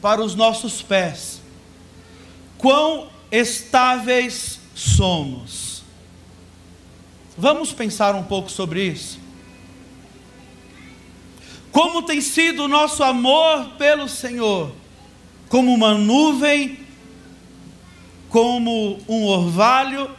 para 0.00 0.20
os 0.20 0.34
nossos 0.34 0.82
pés. 0.82 1.40
Quão 2.58 3.06
estáveis 3.30 4.58
somos. 4.74 5.84
Vamos 7.38 7.72
pensar 7.72 8.16
um 8.16 8.24
pouco 8.24 8.50
sobre 8.50 8.84
isso. 8.84 9.20
Como 11.70 12.02
tem 12.02 12.20
sido 12.20 12.64
o 12.64 12.68
nosso 12.68 13.04
amor 13.04 13.68
pelo 13.78 14.08
Senhor? 14.08 14.72
Como 15.48 15.72
uma 15.72 15.94
nuvem, 15.94 16.80
como 18.28 18.98
um 19.06 19.24
orvalho, 19.26 20.10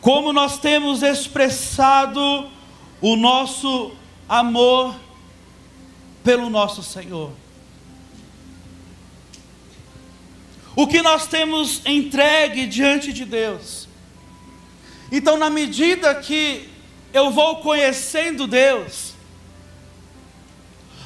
como 0.00 0.32
nós 0.32 0.58
temos 0.58 1.02
expressado 1.02 2.48
o 3.00 3.16
nosso 3.16 3.92
amor 4.28 4.94
pelo 6.24 6.48
nosso 6.48 6.82
Senhor. 6.82 7.32
O 10.74 10.86
que 10.86 11.02
nós 11.02 11.26
temos 11.26 11.84
entregue 11.84 12.66
diante 12.66 13.12
de 13.12 13.24
Deus. 13.24 13.88
Então, 15.12 15.36
na 15.36 15.50
medida 15.50 16.14
que 16.14 16.68
eu 17.12 17.30
vou 17.30 17.56
conhecendo 17.56 18.46
Deus, 18.46 19.14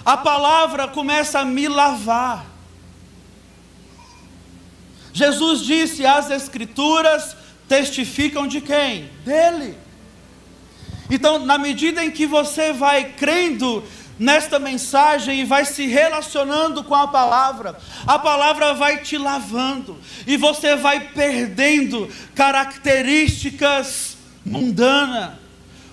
a 0.04 0.16
palavra 0.16 0.86
começa 0.86 1.40
a 1.40 1.44
me 1.44 1.66
lavar. 1.66 2.44
Jesus 5.12 5.64
disse: 5.64 6.04
as 6.04 6.30
Escrituras 6.30 7.34
testificam 7.68 8.46
de 8.46 8.60
quem? 8.60 9.10
Dele. 9.24 9.76
Então, 11.10 11.38
na 11.38 11.58
medida 11.58 12.04
em 12.04 12.10
que 12.10 12.26
você 12.26 12.72
vai 12.72 13.12
crendo 13.12 13.84
nesta 14.18 14.58
mensagem 14.58 15.40
e 15.40 15.44
vai 15.44 15.64
se 15.64 15.86
relacionando 15.86 16.84
com 16.84 16.94
a 16.94 17.08
palavra, 17.08 17.78
a 18.06 18.18
palavra 18.18 18.74
vai 18.74 18.98
te 18.98 19.18
lavando 19.18 19.98
e 20.26 20.36
você 20.36 20.76
vai 20.76 21.00
perdendo 21.00 22.08
características 22.34 24.16
mundanas. 24.44 25.32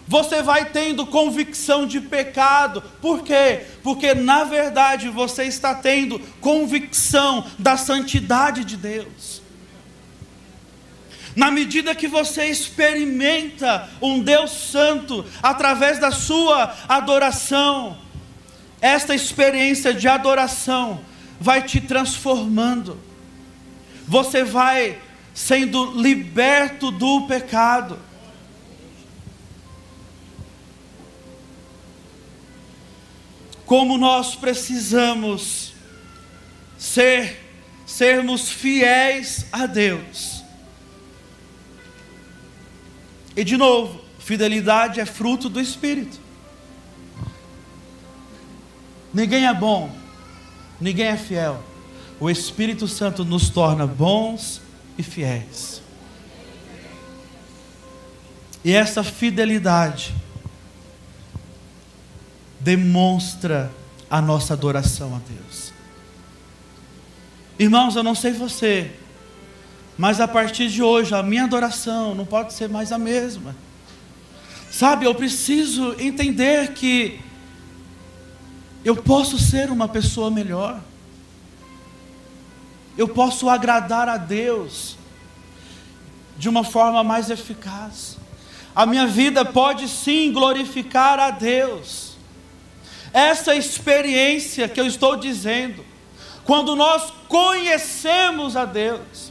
Você 0.08 0.42
vai 0.42 0.66
tendo 0.66 1.06
convicção 1.06 1.86
de 1.86 2.02
pecado. 2.02 2.84
Por 3.02 3.24
quê? 3.24 3.66
Porque 3.82 4.14
na 4.14 4.44
verdade 4.44 5.08
você 5.08 5.46
está 5.46 5.74
tendo 5.74 6.20
convicção 6.42 7.46
da 7.58 7.78
santidade 7.78 8.66
de 8.66 8.76
Deus. 8.76 9.41
Na 11.36 11.50
medida 11.50 11.96
que 11.96 12.08
você 12.08 12.46
experimenta 12.46 13.90
um 14.02 14.20
Deus 14.20 14.52
santo 14.52 15.26
através 15.42 16.00
da 16.00 16.12
sua 16.12 16.76
adoração, 16.90 17.98
esta 18.82 19.16
experiência 19.16 19.94
de 19.94 20.08
adoração 20.08 21.02
vai 21.40 21.64
te 21.64 21.80
transformando. 21.80 23.00
Você 24.08 24.44
vai 24.44 25.00
sendo 25.34 25.92
liberto 26.02 26.92
do 26.92 27.28
pecado. 27.28 27.98
Como 33.66 33.98
nós 33.98 34.36
precisamos 34.36 35.74
ser 36.78 37.40
sermos 37.86 38.50
fiéis 38.50 39.46
a 39.52 39.66
Deus. 39.66 40.41
E 43.36 43.44
de 43.44 43.58
novo, 43.58 44.00
fidelidade 44.20 45.00
é 45.00 45.06
fruto 45.06 45.50
do 45.50 45.60
espírito. 45.60 46.20
Ninguém 49.14 49.46
é 49.46 49.54
bom, 49.54 49.94
ninguém 50.80 51.08
é 51.08 51.18
fiel. 51.18 51.62
O 52.20 52.30
Espírito 52.30 52.88
Santo 52.88 53.26
nos 53.26 53.50
torna 53.50 53.88
bons 53.88 54.62
e 54.98 55.04
fiéis. 55.04 55.82
E 58.64 58.74
essa 58.74 59.04
fidelidade 59.04 60.14
demonstra 62.60 63.72
a 64.10 64.22
nossa 64.22 64.54
adoração 64.54 65.16
a 65.16 65.20
Deus. 65.28 65.74
Irmãos, 67.58 67.96
eu 67.96 68.04
não 68.04 68.14
sei 68.14 68.34
você, 68.34 68.92
mas 70.02 70.20
a 70.20 70.28
partir 70.28 70.68
de 70.68 70.82
hoje 70.82 71.14
a 71.14 71.22
minha 71.22 71.44
adoração 71.44 72.16
não 72.16 72.26
pode 72.26 72.54
ser 72.54 72.68
mais 72.68 72.92
a 72.92 72.98
mesma. 72.98 73.56
Sabe, 74.72 75.06
eu 75.06 75.14
preciso 75.14 75.96
entender 76.00 76.74
que 76.74 77.22
eu 78.84 78.96
posso 78.96 79.38
ser 79.38 79.70
uma 79.70 79.88
pessoa 79.88 80.32
melhor. 80.32 80.82
Eu 82.98 83.08
posso 83.10 83.48
agradar 83.48 84.10
a 84.10 84.18
Deus 84.18 84.98
de 86.36 86.50
uma 86.50 86.64
forma 86.64 87.04
mais 87.04 87.30
eficaz. 87.30 88.18
A 88.76 88.88
minha 88.88 89.06
vida 89.06 89.46
pode 89.46 89.88
sim 89.88 90.32
glorificar 90.34 91.20
a 91.20 91.30
Deus. 91.30 92.18
Essa 93.14 93.54
experiência 93.56 94.68
que 94.68 94.82
eu 94.82 94.88
estou 94.88 95.16
dizendo, 95.16 95.86
quando 96.44 96.76
nós 96.76 97.14
conhecemos 97.28 98.58
a 98.58 98.66
Deus, 98.66 99.31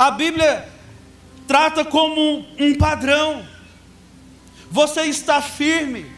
a 0.00 0.10
Bíblia 0.10 0.66
trata 1.46 1.84
como 1.84 2.46
um 2.58 2.74
padrão. 2.74 3.46
Você 4.70 5.02
está 5.02 5.42
firme, 5.42 6.10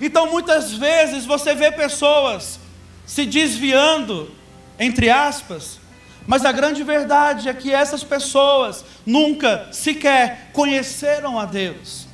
então 0.00 0.30
muitas 0.30 0.72
vezes 0.72 1.26
você 1.26 1.54
vê 1.54 1.70
pessoas 1.70 2.58
se 3.04 3.26
desviando, 3.26 4.34
entre 4.78 5.10
aspas, 5.10 5.78
mas 6.26 6.46
a 6.46 6.52
grande 6.52 6.82
verdade 6.82 7.50
é 7.50 7.52
que 7.52 7.70
essas 7.70 8.02
pessoas 8.02 8.82
nunca 9.04 9.68
sequer 9.72 10.48
conheceram 10.54 11.38
a 11.38 11.44
Deus. 11.44 12.06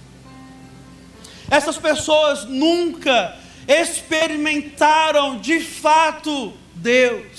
Essas 1.48 1.78
pessoas 1.78 2.44
nunca 2.44 3.36
experimentaram 3.68 5.38
de 5.38 5.60
fato 5.60 6.52
Deus. 6.74 7.33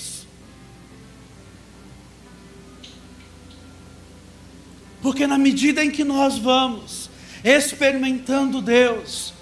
Porque 5.06 5.24
na 5.24 5.38
medida 5.38 5.84
em 5.84 5.90
que 5.92 6.02
nós 6.02 6.36
vamos 6.36 7.08
experimentando 7.44 8.60
Deus, 8.60 9.32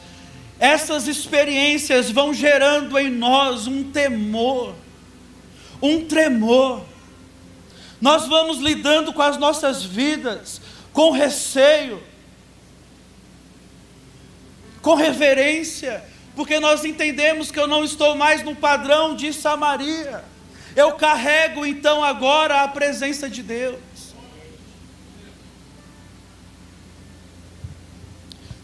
essas 0.58 1.08
experiências 1.08 2.10
vão 2.10 2.34
gerando 2.34 2.98
em 2.98 3.08
nós 3.08 3.66
um 3.66 3.82
temor, 3.82 4.74
um 5.80 6.04
tremor. 6.04 6.84
Nós 7.98 8.28
vamos 8.28 8.58
lidando 8.58 9.10
com 9.10 9.22
as 9.22 9.38
nossas 9.38 9.82
vidas 9.82 10.60
com 10.92 11.12
receio, 11.12 12.02
com 14.82 14.94
reverência, 14.94 16.04
porque 16.36 16.60
nós 16.60 16.84
entendemos 16.84 17.50
que 17.50 17.58
eu 17.58 17.66
não 17.66 17.82
estou 17.82 18.14
mais 18.14 18.42
no 18.42 18.54
padrão 18.54 19.16
de 19.16 19.32
Samaria. 19.32 20.22
Eu 20.76 20.92
carrego 20.92 21.64
então 21.64 22.04
agora 22.04 22.60
a 22.60 22.68
presença 22.68 23.30
de 23.30 23.42
Deus. 23.42 23.78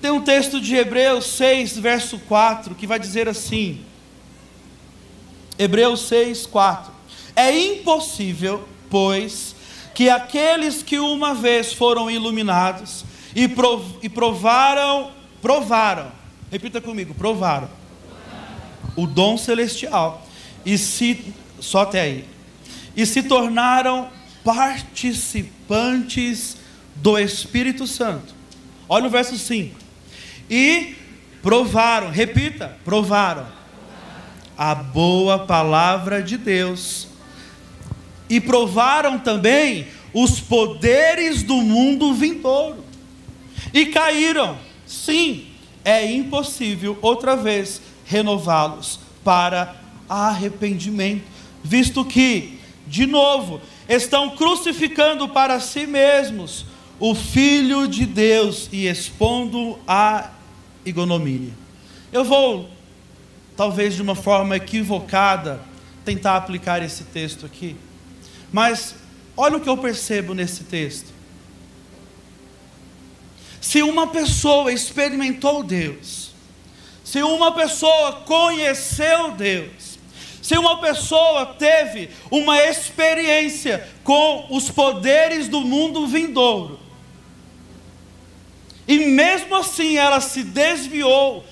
Tem 0.00 0.10
um 0.10 0.22
texto 0.22 0.58
de 0.60 0.76
Hebreus 0.76 1.26
6, 1.26 1.76
verso 1.76 2.18
4, 2.20 2.74
que 2.74 2.86
vai 2.86 2.98
dizer 2.98 3.28
assim: 3.28 3.84
Hebreus 5.58 6.08
6, 6.08 6.46
4. 6.46 6.90
É 7.36 7.54
impossível, 7.58 8.66
pois, 8.88 9.54
que 9.94 10.08
aqueles 10.08 10.82
que 10.82 10.98
uma 10.98 11.34
vez 11.34 11.74
foram 11.74 12.10
iluminados 12.10 13.04
e, 13.34 13.46
prov 13.46 13.98
e 14.02 14.08
provaram, 14.08 15.10
provaram, 15.42 16.10
repita 16.50 16.80
comigo, 16.80 17.12
provaram, 17.14 17.68
o 18.96 19.06
dom 19.06 19.36
celestial, 19.36 20.26
e 20.64 20.78
se 20.78 21.34
só 21.60 21.82
até 21.82 22.00
aí. 22.00 22.24
E 22.96 23.04
se 23.04 23.22
tornaram 23.22 24.08
participantes 24.42 26.56
do 26.96 27.18
Espírito 27.18 27.86
Santo. 27.86 28.34
Olha 28.88 29.06
o 29.06 29.10
verso 29.10 29.36
5. 29.38 29.89
E 30.50 30.96
provaram, 31.40 32.10
repita, 32.10 32.76
provaram 32.84 33.46
a 34.58 34.74
boa 34.74 35.38
palavra 35.38 36.20
de 36.22 36.36
Deus. 36.36 37.06
E 38.28 38.40
provaram 38.40 39.18
também 39.18 39.86
os 40.12 40.40
poderes 40.40 41.42
do 41.44 41.54
mundo 41.56 42.12
vindouro. 42.12 42.84
E 43.72 43.86
caíram. 43.86 44.58
Sim, 44.86 45.46
é 45.84 46.10
impossível 46.10 46.98
outra 47.00 47.36
vez 47.36 47.80
renová-los 48.04 48.98
para 49.22 49.76
arrependimento, 50.08 51.22
visto 51.62 52.04
que, 52.04 52.58
de 52.86 53.06
novo, 53.06 53.60
estão 53.88 54.30
crucificando 54.30 55.28
para 55.28 55.60
si 55.60 55.86
mesmos 55.86 56.66
o 56.98 57.14
Filho 57.14 57.86
de 57.86 58.04
Deus 58.04 58.68
e 58.72 58.86
expondo 58.86 59.78
a 59.86 60.30
ignomínia. 60.84 61.52
Eu 62.12 62.24
vou, 62.24 62.68
talvez 63.56 63.94
de 63.94 64.02
uma 64.02 64.14
forma 64.14 64.56
equivocada, 64.56 65.60
tentar 66.04 66.36
aplicar 66.36 66.82
esse 66.82 67.04
texto 67.04 67.46
aqui, 67.46 67.76
mas 68.52 68.96
olha 69.36 69.56
o 69.56 69.60
que 69.60 69.68
eu 69.68 69.76
percebo 69.76 70.34
nesse 70.34 70.64
texto. 70.64 71.08
Se 73.60 73.82
uma 73.82 74.06
pessoa 74.06 74.72
experimentou 74.72 75.62
Deus, 75.62 76.30
se 77.04 77.22
uma 77.22 77.52
pessoa 77.52 78.12
conheceu 78.24 79.32
Deus, 79.32 79.98
se 80.42 80.56
uma 80.56 80.80
pessoa 80.80 81.46
teve 81.46 82.10
uma 82.30 82.60
experiência 82.60 83.86
com 84.02 84.48
os 84.50 84.68
poderes 84.68 85.46
do 85.46 85.60
mundo 85.60 86.06
vindouro, 86.08 86.79
e 88.86 89.06
mesmo 89.06 89.54
assim 89.54 89.96
ela 89.96 90.20
se 90.20 90.42
desviou, 90.42 91.44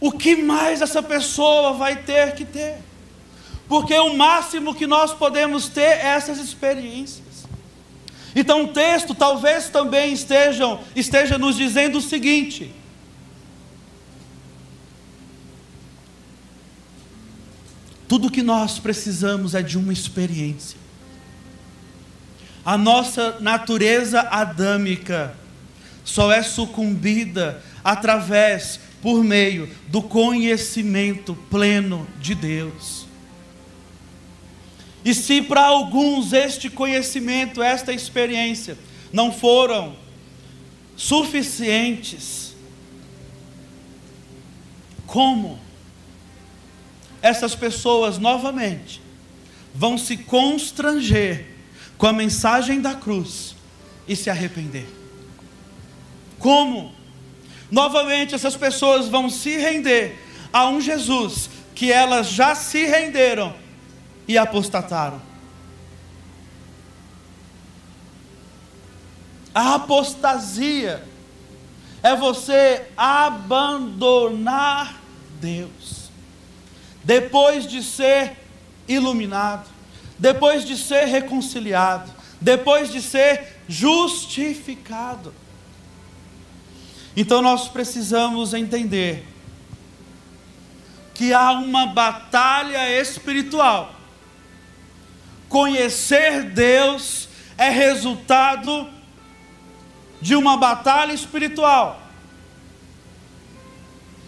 o 0.00 0.12
que 0.12 0.36
mais 0.36 0.82
essa 0.82 1.02
pessoa 1.02 1.72
vai 1.72 1.96
ter 1.96 2.34
que 2.34 2.44
ter? 2.44 2.78
Porque 3.68 3.94
o 3.94 4.14
máximo 4.14 4.74
que 4.74 4.86
nós 4.86 5.14
podemos 5.14 5.68
ter 5.68 5.80
é 5.80 6.08
essas 6.08 6.38
experiências. 6.38 7.46
Então 8.36 8.64
o 8.64 8.68
texto 8.68 9.14
talvez 9.14 9.68
também 9.68 10.12
estejam, 10.12 10.80
esteja 10.94 11.38
nos 11.38 11.56
dizendo 11.56 11.98
o 11.98 12.02
seguinte: 12.02 12.70
tudo 18.08 18.30
que 18.30 18.42
nós 18.42 18.78
precisamos 18.78 19.54
é 19.54 19.62
de 19.62 19.78
uma 19.78 19.92
experiência. 19.92 20.78
A 22.64 22.76
nossa 22.76 23.38
natureza 23.40 24.20
adâmica 24.20 25.36
só 26.04 26.30
é 26.30 26.42
sucumbida 26.42 27.62
através, 27.82 28.78
por 29.02 29.22
meio 29.22 29.68
do 29.88 30.00
conhecimento 30.00 31.34
pleno 31.50 32.06
de 32.20 32.34
Deus. 32.34 33.06
E 35.04 35.12
se 35.12 35.42
para 35.42 35.62
alguns 35.62 36.32
este 36.32 36.70
conhecimento, 36.70 37.62
esta 37.62 37.92
experiência 37.92 38.78
não 39.12 39.30
foram 39.30 39.96
suficientes, 40.96 42.54
como 45.06 45.58
essas 47.20 47.54
pessoas 47.54 48.18
novamente 48.18 49.02
vão 49.74 49.98
se 49.98 50.16
constranger 50.16 51.46
com 51.98 52.06
a 52.06 52.12
mensagem 52.12 52.80
da 52.80 52.94
cruz 52.94 53.54
e 54.08 54.16
se 54.16 54.30
arrepender? 54.30 55.03
Como 56.44 56.92
novamente 57.70 58.34
essas 58.34 58.54
pessoas 58.54 59.08
vão 59.08 59.30
se 59.30 59.56
render 59.56 60.22
a 60.52 60.68
um 60.68 60.78
Jesus 60.78 61.48
que 61.74 61.90
elas 61.90 62.26
já 62.26 62.54
se 62.54 62.84
renderam 62.84 63.54
e 64.28 64.36
apostataram. 64.36 65.22
A 69.54 69.76
apostasia 69.76 71.02
é 72.02 72.14
você 72.14 72.88
abandonar 72.94 75.00
Deus, 75.40 76.10
depois 77.02 77.66
de 77.66 77.82
ser 77.82 78.36
iluminado, 78.86 79.66
depois 80.18 80.62
de 80.62 80.76
ser 80.76 81.06
reconciliado, 81.06 82.12
depois 82.38 82.92
de 82.92 83.00
ser 83.00 83.62
justificado. 83.66 85.32
Então 87.16 87.40
nós 87.40 87.68
precisamos 87.68 88.54
entender 88.54 89.26
que 91.14 91.32
há 91.32 91.52
uma 91.52 91.86
batalha 91.86 93.00
espiritual 93.00 93.94
Conhecer 95.54 96.42
Deus 96.50 97.28
é 97.56 97.70
resultado 97.70 98.90
de 100.20 100.34
uma 100.34 100.56
batalha 100.56 101.12
espiritual. 101.12 102.02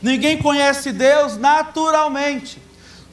Ninguém 0.00 0.38
conhece 0.38 0.92
Deus 0.92 1.36
naturalmente. 1.36 2.62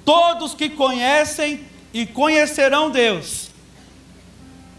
Todos 0.06 0.54
que 0.54 0.70
conhecem 0.70 1.66
e 1.92 2.06
conhecerão 2.06 2.92
Deus 2.92 3.50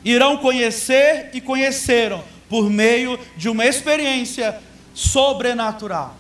irão 0.05 0.37
conhecer 0.37 1.31
e 1.33 1.41
conheceram 1.41 2.23
por 2.49 2.71
meio 2.71 3.19
de 3.37 3.49
uma 3.49 3.67
experiência 3.67 4.61
sobrenatural. 4.95 6.17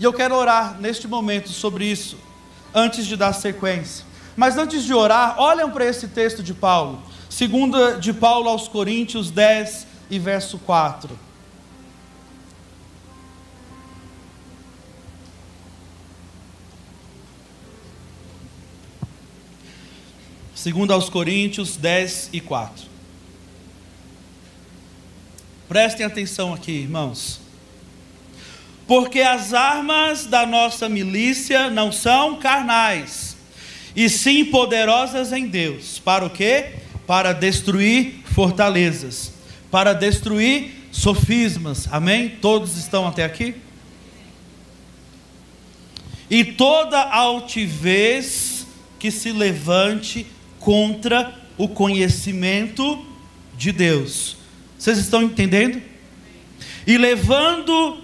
E 0.00 0.04
eu 0.04 0.12
quero 0.12 0.34
orar 0.34 0.80
neste 0.80 1.06
momento 1.06 1.50
sobre 1.50 1.84
isso, 1.84 2.18
antes 2.74 3.06
de 3.06 3.14
dar 3.14 3.32
sequência. 3.34 4.04
Mas 4.34 4.56
antes 4.56 4.82
de 4.82 4.94
orar, 4.94 5.38
olhem 5.38 5.70
para 5.70 5.84
esse 5.84 6.08
texto 6.08 6.42
de 6.42 6.54
Paulo. 6.54 7.02
Segunda 7.28 7.98
de 7.98 8.12
Paulo 8.12 8.48
aos 8.48 8.66
Coríntios 8.66 9.30
10 9.30 9.86
e 10.10 10.18
verso 10.18 10.58
4. 10.58 11.18
Segundo 20.54 20.92
aos 20.92 21.08
Coríntios 21.08 21.76
10 21.76 22.30
e 22.32 22.40
4. 22.40 22.86
Prestem 25.68 26.06
atenção 26.06 26.54
aqui, 26.54 26.70
irmãos. 26.70 27.41
Porque 28.86 29.20
as 29.20 29.54
armas 29.54 30.26
da 30.26 30.44
nossa 30.44 30.88
milícia 30.88 31.70
não 31.70 31.92
são 31.92 32.36
carnais, 32.36 33.36
e 33.94 34.08
sim 34.08 34.44
poderosas 34.44 35.32
em 35.32 35.46
Deus. 35.46 35.98
Para 35.98 36.24
o 36.24 36.30
quê? 36.30 36.74
Para 37.06 37.32
destruir 37.32 38.22
fortalezas, 38.24 39.32
para 39.70 39.92
destruir 39.92 40.88
sofismas. 40.90 41.88
Amém? 41.90 42.28
Todos 42.40 42.76
estão 42.76 43.06
até 43.06 43.24
aqui? 43.24 43.54
E 46.30 46.44
toda 46.44 46.98
altivez 46.98 48.66
que 48.98 49.10
se 49.10 49.32
levante 49.32 50.26
contra 50.58 51.34
o 51.58 51.68
conhecimento 51.68 53.04
de 53.56 53.70
Deus. 53.70 54.36
Vocês 54.78 54.98
estão 54.98 55.22
entendendo? 55.22 55.80
E 56.86 56.96
levando 56.96 58.01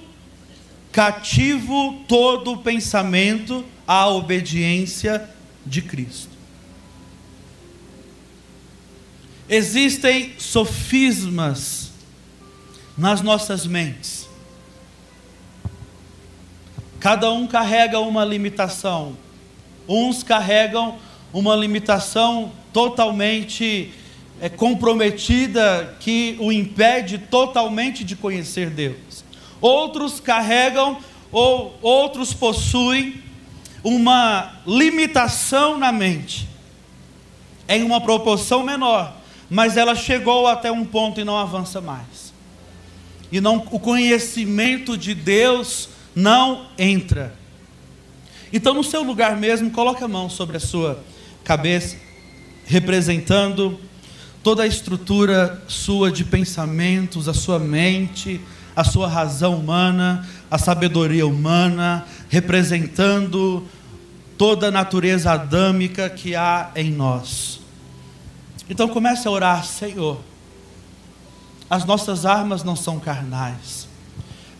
cativo 0.99 2.03
todo 2.09 2.55
o 2.55 2.57
pensamento 2.57 3.65
à 3.87 4.09
obediência 4.09 5.31
de 5.65 5.81
Cristo. 5.81 6.37
Existem 9.49 10.35
sofismas 10.39 11.93
nas 12.97 13.21
nossas 13.21 13.65
mentes. 13.65 14.29
Cada 16.99 17.31
um 17.31 17.47
carrega 17.47 18.01
uma 18.01 18.25
limitação. 18.25 19.17
Uns 19.89 20.25
carregam 20.25 20.99
uma 21.33 21.55
limitação 21.55 22.51
totalmente 22.73 23.93
é, 24.41 24.49
comprometida 24.49 25.97
que 26.01 26.37
o 26.41 26.51
impede 26.51 27.19
totalmente 27.19 28.03
de 28.03 28.17
conhecer 28.17 28.69
Deus. 28.69 29.28
Outros 29.61 30.21
carregam 30.21 30.99
ou 31.31 31.79
outros 31.83 32.33
possuem 32.33 33.23
uma 33.83 34.53
limitação 34.67 35.79
na 35.79 35.93
mente, 35.93 36.49
em 37.69 37.83
uma 37.83 38.01
proporção 38.01 38.63
menor, 38.63 39.15
mas 39.49 39.77
ela 39.77 39.95
chegou 39.95 40.47
até 40.47 40.71
um 40.71 40.85
ponto 40.85 41.21
e 41.21 41.25
não 41.25 41.37
avança 41.37 41.81
mais. 41.81 42.33
E 43.31 43.41
não, 43.41 43.57
o 43.71 43.79
conhecimento 43.79 44.97
de 44.97 45.15
Deus 45.15 45.89
não 46.15 46.67
entra. 46.79 47.35
Então, 48.53 48.73
no 48.73 48.83
seu 48.83 49.03
lugar 49.03 49.37
mesmo, 49.37 49.71
coloque 49.71 50.03
a 50.03 50.09
mão 50.09 50.31
sobre 50.31 50.57
a 50.57 50.61
sua 50.61 51.03
cabeça, 51.45 51.97
representando 52.67 53.79
toda 54.43 54.63
a 54.63 54.67
estrutura 54.67 55.63
sua 55.69 56.11
de 56.11 56.25
pensamentos, 56.25 57.29
a 57.29 57.35
sua 57.35 57.59
mente, 57.59 58.41
a 58.79 58.85
sua 58.85 59.09
razão 59.09 59.57
humana, 59.57 60.25
a 60.49 60.57
sabedoria 60.57 61.27
humana, 61.27 62.07
representando 62.29 63.67
toda 64.37 64.69
a 64.69 64.71
natureza 64.71 65.33
adâmica 65.33 66.09
que 66.09 66.37
há 66.37 66.71
em 66.77 66.93
nós. 66.93 67.59
Então 68.71 68.87
comece 68.87 69.27
a 69.27 69.33
orar, 69.33 69.65
Senhor. 69.65 70.21
As 71.69 71.85
nossas 71.85 72.25
armas 72.25 72.63
não 72.63 72.77
são 72.77 73.01
carnais, 73.01 73.89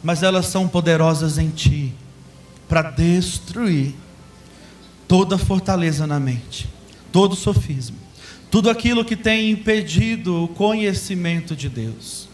mas 0.03 0.25
elas 0.25 0.47
são 0.47 0.67
poderosas 0.67 1.39
em 1.39 1.51
Ti 1.51 1.95
para 2.69 2.91
destruir 2.91 3.95
toda 5.07 5.39
fortaleza 5.39 6.09
na 6.09 6.19
mente, 6.19 6.69
todo 7.13 7.37
sofisma, 7.37 7.97
tudo 8.51 8.69
aquilo 8.69 9.05
que 9.05 9.15
tem 9.15 9.53
impedido 9.53 10.43
o 10.43 10.49
conhecimento 10.49 11.55
de 11.55 11.69
Deus. 11.69 12.28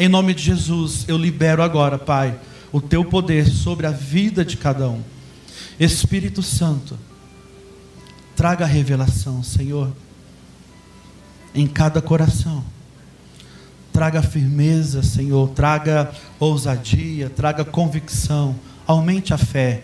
Em 0.00 0.06
nome 0.06 0.32
de 0.32 0.44
Jesus, 0.44 1.04
eu 1.08 1.18
libero 1.18 1.60
agora, 1.60 1.98
Pai, 1.98 2.38
o 2.70 2.80
Teu 2.80 3.04
poder 3.04 3.48
sobre 3.48 3.84
a 3.84 3.90
vida 3.90 4.44
de 4.44 4.56
cada 4.56 4.88
um. 4.88 5.02
Espírito 5.80 6.40
Santo, 6.40 6.96
traga 8.36 8.64
a 8.64 8.68
revelação, 8.68 9.42
Senhor, 9.42 9.92
em 11.52 11.66
cada 11.66 12.00
coração. 12.00 12.64
Traga 13.92 14.22
firmeza, 14.22 15.02
Senhor, 15.02 15.48
traga 15.48 16.12
ousadia, 16.38 17.28
traga 17.28 17.64
convicção 17.64 18.54
aumente 18.86 19.34
a 19.34 19.38
fé. 19.38 19.82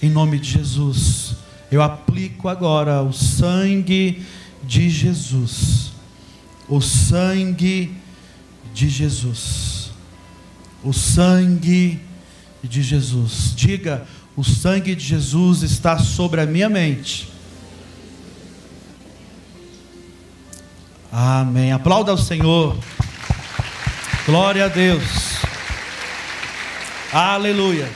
Em 0.00 0.08
nome 0.08 0.38
de 0.38 0.48
Jesus, 0.48 1.34
eu 1.70 1.82
aplico 1.82 2.48
agora 2.48 3.02
o 3.02 3.12
sangue 3.12 4.24
de 4.64 4.88
Jesus. 4.88 5.92
O 6.66 6.80
sangue 6.80 7.84
de 7.84 8.01
Jesus. 8.74 9.90
O 10.82 10.92
sangue 10.92 12.00
de 12.62 12.82
Jesus. 12.82 13.54
Diga: 13.54 14.06
o 14.34 14.42
sangue 14.42 14.94
de 14.94 15.04
Jesus 15.04 15.62
está 15.62 15.98
sobre 15.98 16.40
a 16.40 16.46
minha 16.46 16.68
mente. 16.68 17.28
Amém. 21.10 21.70
Aplauda 21.70 22.12
ao 22.12 22.16
Senhor. 22.16 22.78
Glória 24.24 24.64
a 24.64 24.68
Deus. 24.68 25.02
Aleluia. 27.12 27.90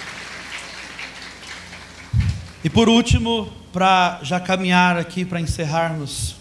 E 2.62 2.68
por 2.68 2.86
último, 2.86 3.50
para 3.72 4.20
já 4.22 4.38
caminhar 4.38 4.98
aqui 4.98 5.24
para 5.24 5.40
encerrarmos, 5.40 6.36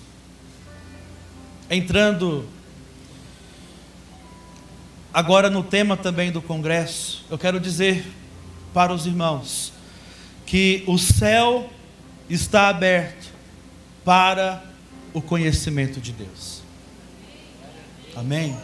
entrando 1.70 2.46
agora 5.16 5.50
no 5.50 5.64
tema 5.64 5.96
também 5.96 6.30
do 6.30 6.42
congresso, 6.42 7.24
eu 7.32 7.38
quero 7.38 7.58
dizer 7.58 8.06
para 8.74 8.94
os 8.94 9.06
irmãos 9.06 9.72
que 10.46 10.84
o 10.86 10.98
céu 10.98 11.70
está 12.30 12.68
aberto 12.68 13.32
para 14.04 14.62
o 15.14 15.22
conhecimento 15.22 16.02
de 16.02 16.12
Deus. 16.12 16.62
Amém? 18.14 18.58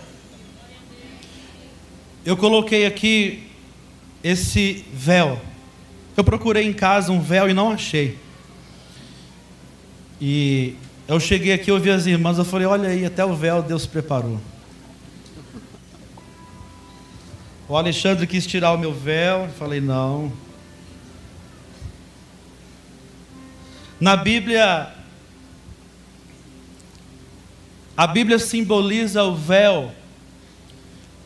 Eu 2.26 2.36
coloquei 2.36 2.86
aqui 2.86 3.48
esse 4.22 4.86
véu. 4.92 5.40
Eu 6.18 6.24
procurei 6.26 6.68
em 6.68 6.74
casa 6.74 7.14
um 7.14 7.22
véu 7.22 7.50
e 7.50 7.54
não 7.54 7.72
achei. 7.72 8.20
E 10.20 10.76
eu 11.08 11.18
cheguei 11.18 11.54
aqui, 11.54 11.72
ouvi 11.72 11.90
as 11.90 12.06
irmãs, 12.08 12.38
eu 12.38 12.44
falei: 12.44 12.68
olha 12.68 12.90
aí, 12.90 13.06
até 13.06 13.24
o 13.24 13.34
véu 13.34 13.64
Deus 13.64 13.86
preparou. 13.86 14.51
O 17.72 17.78
Alexandre 17.78 18.28
quis 18.28 18.46
tirar 18.46 18.74
o 18.74 18.78
meu 18.78 18.94
véu, 18.94 19.48
falei: 19.58 19.80
não. 19.80 20.30
Na 23.98 24.18
Bíblia, 24.18 24.90
a 27.96 28.06
Bíblia 28.06 28.38
simboliza 28.40 29.24
o 29.24 29.34
véu 29.34 29.90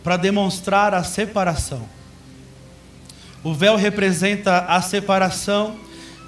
para 0.03 0.17
demonstrar 0.17 0.93
a 0.93 1.03
separação. 1.03 1.89
O 3.43 3.51
véu 3.51 3.75
representa 3.75 4.65
a 4.67 4.79
separação, 4.83 5.75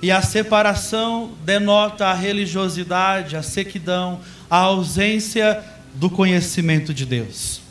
e 0.01 0.09
a 0.09 0.23
separação 0.23 1.33
denota 1.45 2.07
a 2.07 2.15
religiosidade, 2.15 3.35
a 3.35 3.43
sequidão, 3.43 4.19
a 4.49 4.57
ausência 4.57 5.63
do 5.93 6.09
conhecimento 6.09 6.91
de 6.91 7.05
Deus. 7.05 7.66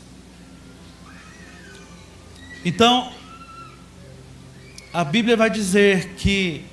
Então, 2.65 3.11
a 4.93 5.03
Bíblia 5.03 5.37
vai 5.37 5.49
dizer 5.49 6.15
que 6.17 6.63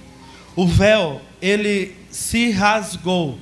o 0.57 0.67
véu, 0.67 1.21
ele 1.43 1.95
se 2.11 2.51
rasgou 2.51 3.39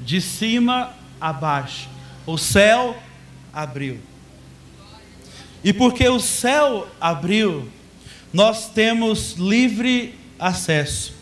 de 0.00 0.20
cima 0.20 0.92
a 1.20 1.32
baixo. 1.32 1.88
O 2.26 2.36
céu 2.36 2.96
abriu. 3.52 3.98
E 5.64 5.72
porque 5.72 6.06
o 6.08 6.20
céu 6.20 6.86
abriu, 7.00 7.68
nós 8.32 8.68
temos 8.68 9.32
livre 9.32 10.14
acesso. 10.38 11.14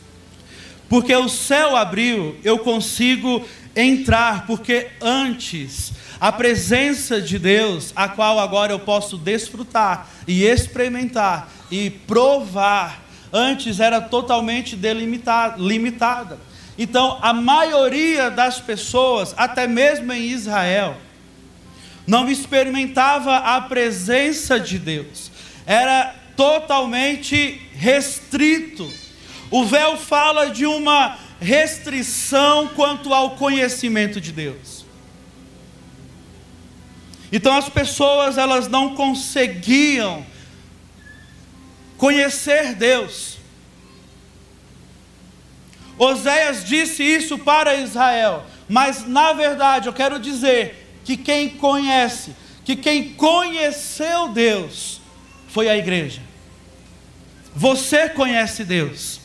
Porque 0.89 1.14
o 1.14 1.29
céu 1.29 1.77
abriu, 1.77 2.37
eu 2.45 2.59
consigo 2.59 3.47
entrar, 3.75 4.47
porque 4.47 4.89
antes 5.01 5.93
a 6.21 6.33
presença 6.33 7.21
de 7.21 7.39
Deus, 7.39 7.93
a 7.95 8.09
qual 8.09 8.39
agora 8.39 8.73
eu 8.73 8.79
posso 8.79 9.19
desfrutar 9.19 10.09
e 10.27 10.45
experimentar 10.45 11.49
e 11.71 11.91
provar, 11.91 13.03
antes 13.33 13.81
era 13.81 14.01
totalmente 14.01 14.77
delimitada, 14.77 15.57
limitada. 15.59 16.39
Então, 16.79 17.19
a 17.23 17.33
maioria 17.33 18.31
das 18.31 18.61
pessoas, 18.61 19.35
até 19.37 19.67
mesmo 19.67 20.12
em 20.12 20.25
Israel, 20.25 20.97
não 22.07 22.29
experimentava 22.29 23.37
a 23.37 23.61
presença 23.62 24.61
de 24.61 24.79
Deus. 24.79 25.31
Era 25.67 26.14
totalmente 26.37 27.61
restrito. 27.75 28.91
O 29.51 29.64
véu 29.64 29.97
fala 29.97 30.51
de 30.51 30.67
uma 30.67 31.19
restrição 31.41 32.69
quanto 32.69 33.12
ao 33.12 33.37
conhecimento 33.37 34.21
de 34.21 34.33
Deus. 34.33 34.76
Então 37.37 37.55
as 37.55 37.68
pessoas 37.68 38.39
elas 38.39 38.66
não 38.66 38.95
conseguiam 38.95 40.24
conhecer 41.99 42.74
Deus. 42.74 43.37
Oséias 45.99 46.64
disse 46.64 47.03
isso 47.03 47.37
para 47.37 47.74
Israel, 47.74 48.47
mas 48.66 49.07
na 49.07 49.34
verdade 49.34 49.87
eu 49.87 49.93
quero 49.93 50.18
dizer 50.18 50.99
que 51.05 51.14
quem 51.14 51.51
conhece, 51.51 52.34
que 52.64 52.74
quem 52.74 53.12
conheceu 53.12 54.28
Deus, 54.28 55.03
foi 55.47 55.68
a 55.68 55.76
igreja. 55.76 56.22
Você 57.55 58.09
conhece 58.09 58.64
Deus. 58.64 59.20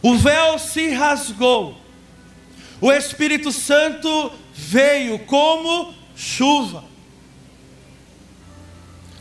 O 0.00 0.16
véu 0.16 0.56
se 0.56 0.88
rasgou. 0.90 1.80
O 2.80 2.92
Espírito 2.92 3.50
Santo 3.50 4.43
veio 4.54 5.18
como 5.20 5.92
chuva. 6.14 6.84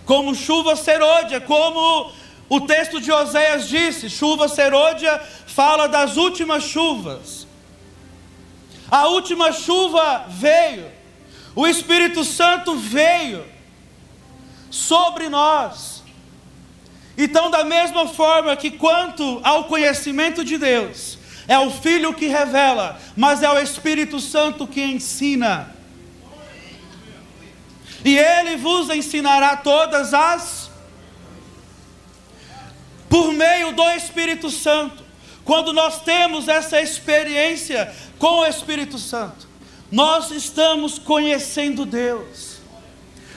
Como 0.06 0.36
chuva 0.36 0.76
serôdia, 0.76 1.42
como 1.42 2.12
o 2.48 2.62
texto 2.62 3.02
de 3.02 3.12
Oséias 3.12 3.68
disse, 3.68 4.10
chuva 4.10 4.48
serôdia 4.48 5.20
fala 5.48 5.88
das 5.88 6.18
últimas 6.18 6.64
chuvas. 6.64 7.48
A 8.92 9.08
última 9.08 9.52
chuva 9.52 10.26
veio. 10.30 10.92
O 11.56 11.66
Espírito 11.66 12.24
Santo 12.24 12.76
veio 12.76 13.46
sobre 14.70 15.30
nós. 15.30 16.04
Então, 17.18 17.50
da 17.50 17.64
mesma 17.64 18.08
forma 18.08 18.56
que 18.56 18.72
quanto 18.72 19.40
ao 19.44 19.66
conhecimento 19.66 20.44
de 20.44 20.58
Deus, 20.58 21.18
é 21.48 21.58
o 21.60 21.70
Filho 21.70 22.14
que 22.14 22.28
revela, 22.28 23.00
mas 23.16 23.44
é 23.44 23.50
o 23.50 23.60
Espírito 23.60 24.20
Santo 24.20 24.66
que 24.66 24.82
ensina. 24.82 25.74
E 28.06 28.18
ele 28.18 28.58
vos 28.58 28.90
ensinará 28.90 29.58
todas 29.58 30.14
as 30.14 30.72
por 33.10 33.32
meio 33.32 33.72
do 33.74 33.84
Espírito 33.92 34.50
Santo. 34.50 35.04
Quando 35.46 35.72
nós 35.72 36.02
temos 36.02 36.48
essa 36.48 36.82
experiência 36.82 37.94
com 38.18 38.40
o 38.40 38.46
Espírito 38.46 38.98
Santo, 38.98 39.48
nós 39.92 40.32
estamos 40.32 40.98
conhecendo 40.98 41.86
Deus. 41.86 42.58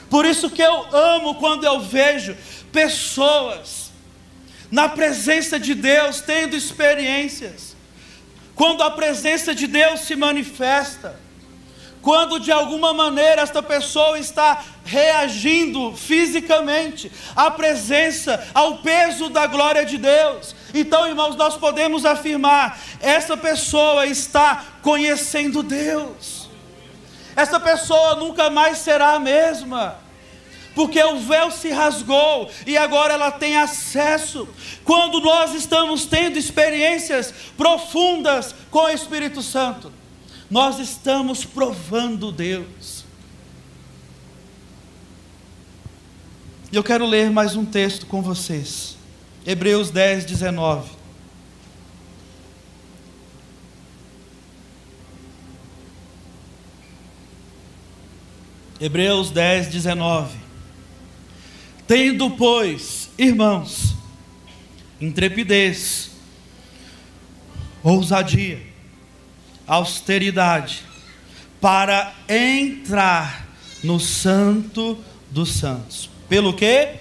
Por 0.09 0.25
isso 0.25 0.49
que 0.49 0.63
eu 0.63 0.95
amo 0.95 1.35
quando 1.35 1.65
eu 1.65 1.79
vejo 1.79 2.35
pessoas 2.71 3.91
na 4.71 4.89
presença 4.89 5.59
de 5.59 5.73
Deus, 5.73 6.21
tendo 6.21 6.55
experiências. 6.55 7.76
Quando 8.57 8.81
a 8.81 8.89
presença 8.89 9.53
de 9.53 9.67
Deus 9.67 9.99
se 9.99 10.15
manifesta, 10.15 11.15
quando 12.01 12.39
de 12.39 12.51
alguma 12.51 12.91
maneira 12.91 13.43
esta 13.43 13.61
pessoa 13.61 14.17
está 14.17 14.63
reagindo 14.83 15.95
fisicamente 15.95 17.11
à 17.35 17.51
presença, 17.51 18.47
ao 18.55 18.79
peso 18.79 19.29
da 19.29 19.45
glória 19.45 19.85
de 19.85 19.99
Deus. 19.99 20.55
Então, 20.73 21.07
irmãos, 21.07 21.35
nós 21.35 21.55
podemos 21.55 22.03
afirmar: 22.03 22.79
essa 22.99 23.37
pessoa 23.37 24.07
está 24.07 24.65
conhecendo 24.81 25.61
Deus. 25.61 26.49
Essa 27.35 27.59
pessoa 27.59 28.15
nunca 28.15 28.49
mais 28.49 28.79
será 28.79 29.11
a 29.11 29.19
mesma 29.19 30.06
porque 30.77 31.01
o 31.01 31.17
véu 31.17 31.49
se 31.49 31.71
rasgou 31.71 32.51
e 32.67 32.77
agora 32.77 33.15
ela 33.15 33.31
tem 33.31 33.57
acesso. 33.57 34.47
Quando 34.85 35.19
nós 35.19 35.55
estamos 35.55 36.05
tendo 36.05 36.37
experiências 36.37 37.33
profundas 37.57 38.53
com 38.69 38.81
o 38.81 38.89
Espírito 38.89 39.41
Santo, 39.41 39.91
nós 40.51 40.77
estamos 40.77 41.43
provando 41.43 42.31
Deus. 42.31 43.03
E 46.71 46.75
eu 46.75 46.83
quero 46.83 47.07
ler 47.07 47.31
mais 47.31 47.55
um 47.55 47.65
texto 47.65 48.05
com 48.05 48.21
vocês. 48.21 48.97
Hebreus 49.47 49.89
10, 49.89 50.25
19. 50.25 50.91
Hebreus 58.79 59.31
10, 59.31 59.69
19. 59.69 60.46
Tendo, 61.87 62.31
pois, 62.31 63.09
irmãos, 63.17 63.95
intrepidez, 64.99 66.11
ousadia, 67.81 68.61
austeridade, 69.65 70.83
para 71.61 72.13
entrar 72.27 73.47
no 73.81 73.99
Santo 74.01 74.97
dos 75.31 75.53
Santos. 75.53 76.09
Pelo 76.27 76.53
que? 76.53 76.95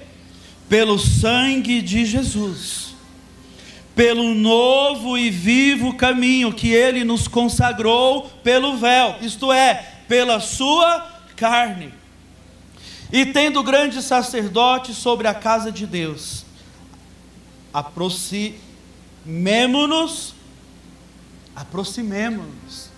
Pelo 0.69 0.99
sangue 0.99 1.83
de 1.83 2.05
Jesus, 2.05 2.95
pelo 3.95 4.35
novo 4.35 5.19
e 5.19 5.31
vivo 5.31 5.95
caminho 5.95 6.53
que 6.53 6.73
ele 6.73 7.03
nos 7.03 7.27
consagrou 7.27 8.31
pelo 8.45 8.77
véu, 8.77 9.17
isto 9.21 9.53
é, 9.53 9.75
pela 10.07 10.39
sua 10.39 11.01
carne. 11.35 11.93
E 13.13 13.27
tendo 13.27 13.63
grande 13.63 14.03
sacerdote 14.03 14.95
sobre 14.95 15.29
a 15.29 15.35
casa 15.35 15.71
de 15.71 15.87
Deus, 15.87 16.45
aproximemo-nos 17.73 20.35
aproximemos-nos. 21.57 22.91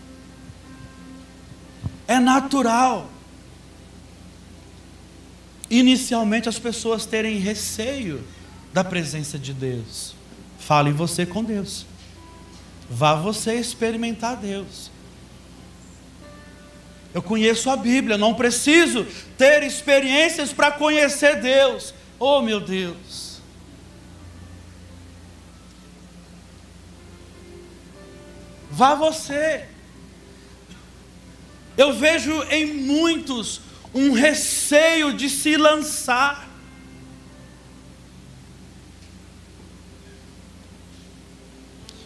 É 2.09 2.19
natural. 2.19 3.09
Inicialmente 5.71 6.49
as 6.49 6.59
pessoas 6.59 7.07
terem 7.07 7.39
receio 7.39 8.25
da 8.73 8.83
presença 8.83 9.39
de 9.39 9.53
Deus. 9.53 10.15
Fale 10.59 10.91
você 10.91 11.25
com 11.25 11.45
Deus. 11.45 11.87
Vá 12.91 13.15
você 13.15 13.55
experimentar 13.55 14.37
Deus. 14.37 14.91
Eu 17.15 17.23
conheço 17.23 17.71
a 17.71 17.77
Bíblia, 17.77 18.19
não 18.19 18.35
preciso 18.35 19.07
ter 19.37 19.63
experiências 19.63 20.53
para 20.53 20.71
conhecer 20.71 21.41
Deus. 21.41 21.95
Oh, 22.19 22.43
meu 22.43 22.61
Deus. 22.61 23.41
Vá 28.71 28.95
você. 28.95 29.67
Eu 31.77 31.93
vejo 31.93 32.43
em 32.51 32.75
muitos 32.75 33.61
um 33.95 34.13
receio 34.13 35.13
de 35.13 35.29
se 35.29 35.57
lançar. 35.57 36.49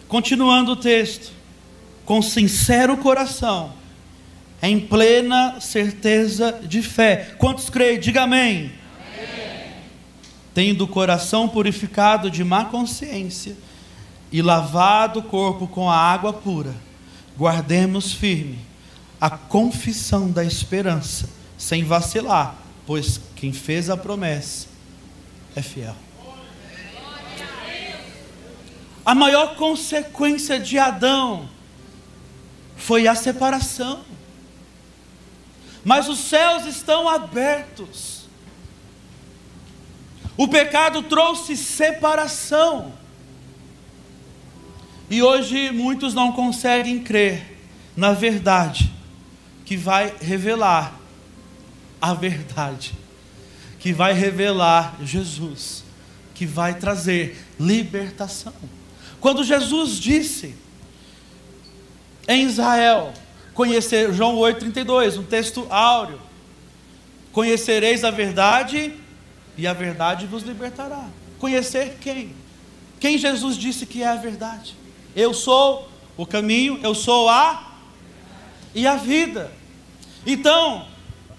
Continuando 0.07 0.73
o 0.73 0.75
texto, 0.75 1.31
com 2.05 2.21
sincero 2.21 2.95
coração, 2.97 3.73
em 4.63 4.79
plena 4.79 5.59
certeza 5.59 6.61
de 6.63 6.81
fé. 6.81 7.35
Quantos 7.37 7.69
creem? 7.69 7.99
Diga 7.99 8.23
amém. 8.23 8.71
amém. 9.17 9.73
Tendo 10.53 10.85
o 10.85 10.87
coração 10.87 11.49
purificado 11.49 12.31
de 12.31 12.45
má 12.45 12.63
consciência 12.63 13.57
e 14.31 14.41
lavado 14.41 15.19
o 15.19 15.23
corpo 15.23 15.67
com 15.67 15.89
a 15.89 15.97
água 15.97 16.31
pura, 16.31 16.73
guardemos 17.37 18.13
firme 18.13 18.57
a 19.19 19.29
confissão 19.29 20.31
da 20.31 20.45
esperança, 20.45 21.29
sem 21.57 21.83
vacilar, 21.83 22.55
pois 22.85 23.19
quem 23.35 23.51
fez 23.51 23.89
a 23.89 23.97
promessa 23.97 24.67
é 25.55 25.61
fiel. 25.61 25.95
A 29.05 29.13
maior 29.13 29.55
consequência 29.57 30.57
de 30.57 30.79
Adão 30.79 31.49
foi 32.77 33.07
a 33.07 33.15
separação. 33.15 34.01
Mas 35.83 36.07
os 36.07 36.19
céus 36.19 36.65
estão 36.65 37.09
abertos. 37.09 38.23
O 40.37 40.47
pecado 40.47 41.03
trouxe 41.03 41.55
separação. 41.57 42.93
E 45.09 45.21
hoje 45.21 45.71
muitos 45.71 46.13
não 46.13 46.31
conseguem 46.31 46.99
crer 46.99 47.59
na 47.95 48.13
verdade 48.13 48.91
que 49.65 49.77
vai 49.77 50.13
revelar 50.19 50.99
a 52.01 52.13
verdade, 52.13 52.93
que 53.79 53.93
vai 53.93 54.13
revelar 54.13 54.97
Jesus, 55.03 55.83
que 56.33 56.45
vai 56.45 56.73
trazer 56.75 57.45
libertação. 57.59 58.53
Quando 59.21 59.43
Jesus 59.43 59.99
disse 59.99 60.55
em 62.27 62.43
Israel, 62.45 63.13
conhecer 63.53 64.13
João 64.13 64.35
8:32, 64.37 65.17
um 65.17 65.23
texto 65.23 65.67
áureo, 65.69 66.19
conhecereis 67.31 68.03
a 68.03 68.11
verdade 68.11 68.93
e 69.57 69.67
a 69.67 69.73
verdade 69.73 70.25
vos 70.25 70.43
libertará. 70.43 71.07
Conhecer 71.39 71.97
quem? 72.01 72.33
Quem 72.99 73.17
Jesus 73.17 73.57
disse 73.57 73.85
que 73.85 74.01
é 74.01 74.07
a 74.07 74.15
verdade? 74.15 74.75
Eu 75.15 75.33
sou 75.33 75.89
o 76.15 76.25
caminho, 76.25 76.79
eu 76.81 76.95
sou 76.95 77.27
a 77.29 77.71
e 78.73 78.87
a 78.87 78.95
vida. 78.95 79.51
Então, 80.25 80.85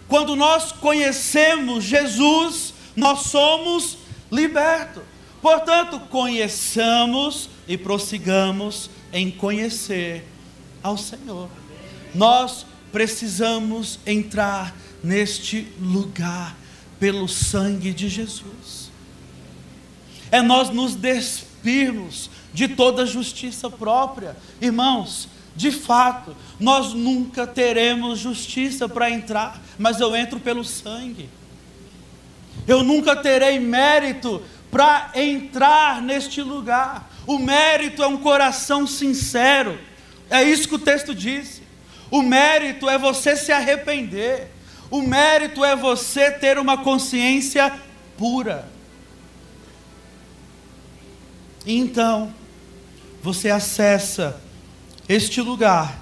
quando 0.09 0.37
nós 0.37 0.73
conhecemos 0.73 1.85
Jesus, 1.85 2.75
nós 2.95 3.21
somos 3.21 3.97
libertos. 4.31 5.03
Portanto, 5.41 6.01
conheçamos 6.11 7.49
e 7.67 7.77
prossigamos 7.77 8.91
em 9.13 9.31
conhecer 9.31 10.27
ao 10.83 10.97
Senhor. 10.97 11.49
Nós 12.15 12.65
precisamos 12.93 13.99
entrar 14.07 14.75
neste 15.03 15.67
lugar 15.81 16.57
pelo 17.01 17.29
sangue 17.29 17.93
de 17.93 18.09
Jesus. 18.09 18.91
É 20.31 20.41
nós 20.41 20.71
nos 20.71 20.95
despirmos 20.95 22.31
de 22.53 22.69
toda 22.69 23.05
justiça 23.05 23.69
própria. 23.69 24.37
Irmãos, 24.61 25.29
de 25.57 25.71
fato, 25.71 26.37
nós 26.59 26.93
nunca 26.93 27.47
teremos 27.47 28.19
justiça 28.19 28.89
para 28.89 29.11
entrar, 29.11 29.61
mas 29.79 30.01
eu 30.01 30.15
entro 30.15 30.41
pelo 30.41 30.65
sangue. 30.65 31.29
Eu 32.67 32.83
nunca 32.83 33.15
terei 33.15 33.59
mérito 33.59 34.43
para 34.71 35.13
entrar 35.15 36.03
neste 36.03 36.43
lugar. 36.43 37.11
O 37.27 37.39
mérito 37.39 38.03
é 38.03 38.07
um 38.07 38.17
coração 38.17 38.87
sincero. 38.87 39.79
É 40.31 40.43
isso 40.43 40.69
que 40.69 40.75
o 40.75 40.79
texto 40.79 41.15
disse. 41.15 41.54
O 42.15 42.23
mérito 42.23 42.89
é 42.89 42.97
você 42.97 43.35
se 43.35 43.51
arrepender. 43.51 44.47
O 44.89 45.03
mérito 45.03 45.65
é 45.65 45.75
você 45.75 46.31
ter 46.31 46.59
uma 46.59 46.79
consciência 46.79 47.77
pura. 48.17 48.69
Então, 51.67 52.33
você 53.21 53.51
acessa 53.51 54.41
este 55.09 55.41
lugar 55.41 56.01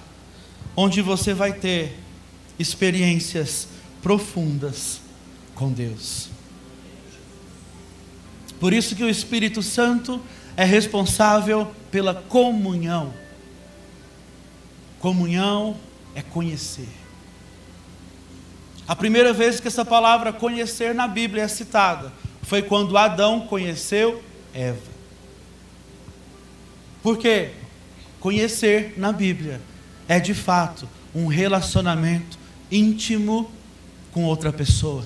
onde 0.75 1.01
você 1.01 1.33
vai 1.33 1.51
ter 1.51 1.97
experiências 2.59 3.67
profundas 3.99 5.01
com 5.55 5.71
Deus. 5.71 6.29
Por 8.59 8.71
isso 8.71 8.95
que 8.95 9.03
o 9.03 9.09
Espírito 9.09 9.63
Santo 9.63 10.21
é 10.55 10.63
responsável 10.63 11.73
pela 11.89 12.13
comunhão. 12.13 13.11
Comunhão 14.99 15.75
é 16.15 16.21
conhecer. 16.21 16.89
A 18.87 18.95
primeira 18.95 19.31
vez 19.31 19.59
que 19.59 19.67
essa 19.67 19.85
palavra 19.85 20.33
conhecer 20.33 20.93
na 20.93 21.07
Bíblia 21.07 21.43
é 21.43 21.47
citada 21.47 22.11
foi 22.41 22.61
quando 22.61 22.97
Adão 22.97 23.41
conheceu 23.41 24.21
Eva. 24.53 24.93
Porque 27.01 27.51
conhecer 28.19 28.93
na 28.97 29.11
Bíblia 29.11 29.61
é 30.07 30.19
de 30.19 30.33
fato 30.33 30.87
um 31.15 31.27
relacionamento 31.27 32.37
íntimo 32.71 33.49
com 34.11 34.23
outra 34.25 34.51
pessoa. 34.51 35.05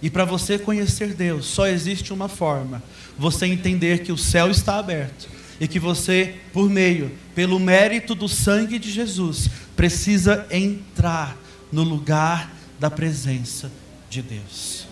E 0.00 0.08
para 0.08 0.24
você 0.24 0.58
conhecer 0.58 1.14
Deus, 1.14 1.46
só 1.46 1.66
existe 1.66 2.12
uma 2.12 2.28
forma: 2.28 2.82
você 3.18 3.46
entender 3.46 4.02
que 4.02 4.12
o 4.12 4.18
céu 4.18 4.50
está 4.50 4.78
aberto 4.78 5.37
e 5.60 5.66
que 5.66 5.78
você, 5.78 6.36
por 6.52 6.68
meio, 6.70 7.10
pelo 7.34 7.58
mérito 7.58 8.14
do 8.14 8.28
sangue 8.28 8.78
de 8.78 8.90
Jesus, 8.90 9.48
precisa 9.76 10.46
entrar 10.50 11.36
no 11.72 11.82
lugar 11.82 12.52
da 12.78 12.90
presença 12.90 13.70
de 14.08 14.22
Deus. 14.22 14.86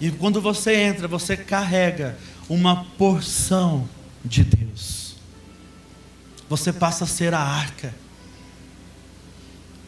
E 0.00 0.10
quando 0.10 0.40
você 0.40 0.74
entra, 0.76 1.08
você 1.08 1.36
carrega 1.36 2.16
uma 2.48 2.84
porção 2.96 3.88
de 4.24 4.44
Deus. 4.44 5.16
Você 6.48 6.72
passa 6.72 7.04
a 7.04 7.06
ser 7.06 7.34
a 7.34 7.40
arca. 7.40 7.94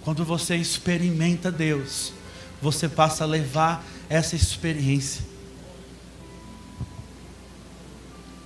Quando 0.02 0.24
você 0.24 0.56
experimenta 0.56 1.50
Deus, 1.50 2.12
você 2.60 2.88
passa 2.88 3.24
a 3.24 3.26
levar 3.26 3.84
essa 4.08 4.34
experiência. 4.34 5.29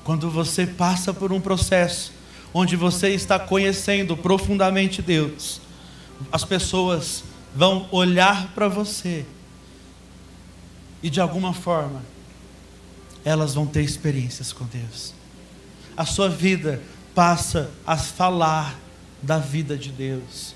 Quando 0.04 0.30
você 0.30 0.66
passa 0.66 1.14
por 1.14 1.32
um 1.32 1.40
processo 1.40 2.12
onde 2.52 2.76
você 2.76 3.08
está 3.08 3.38
conhecendo 3.38 4.16
profundamente 4.16 5.00
Deus, 5.00 5.60
as 6.30 6.44
pessoas 6.44 7.24
vão 7.56 7.88
olhar 7.90 8.52
para 8.54 8.68
você 8.68 9.24
e 11.02 11.08
de 11.08 11.20
alguma 11.20 11.52
forma 11.52 12.02
elas 13.24 13.54
vão 13.54 13.66
ter 13.66 13.82
experiências 13.82 14.52
com 14.52 14.66
Deus. 14.66 15.14
A 15.96 16.04
sua 16.04 16.28
vida 16.28 16.82
passa 17.14 17.70
a 17.86 17.96
falar 17.96 18.78
da 19.22 19.38
vida 19.38 19.76
de 19.78 19.90
Deus. 19.90 20.54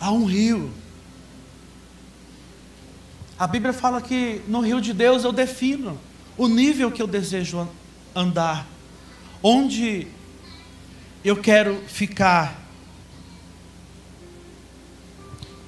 Há 0.00 0.10
um 0.10 0.24
rio. 0.24 0.70
A 3.38 3.46
Bíblia 3.46 3.74
fala 3.74 4.00
que 4.00 4.40
no 4.48 4.60
rio 4.60 4.80
de 4.80 4.94
Deus 4.94 5.24
eu 5.24 5.32
defino 5.32 5.98
o 6.38 6.48
nível 6.48 6.90
que 6.90 7.02
eu 7.02 7.06
desejo 7.06 7.68
andar, 8.14 8.66
onde 9.42 10.06
eu 11.24 11.36
quero 11.36 11.82
ficar. 11.86 12.60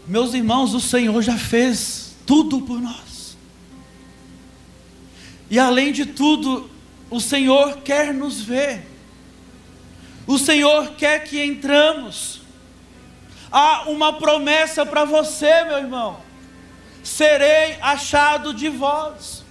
Meus 0.06 0.34
irmãos, 0.34 0.74
o 0.74 0.80
Senhor 0.80 1.22
já 1.22 1.38
fez 1.38 2.14
tudo 2.26 2.62
por 2.62 2.80
nós. 2.80 3.36
E 5.50 5.58
além 5.58 5.92
de 5.92 6.06
tudo, 6.06 6.70
o 7.10 7.20
Senhor 7.20 7.78
quer 7.82 8.12
nos 8.12 8.40
ver. 8.40 8.86
O 10.26 10.38
Senhor 10.38 10.92
quer 10.92 11.24
que 11.24 11.42
entramos. 11.42 12.40
Há 13.50 13.82
uma 13.90 14.14
promessa 14.14 14.86
para 14.86 15.04
você, 15.04 15.64
meu 15.64 15.78
irmão. 15.78 16.20
Serei 17.02 17.76
achado 17.82 18.54
de 18.54 18.68
vós. 18.68 19.41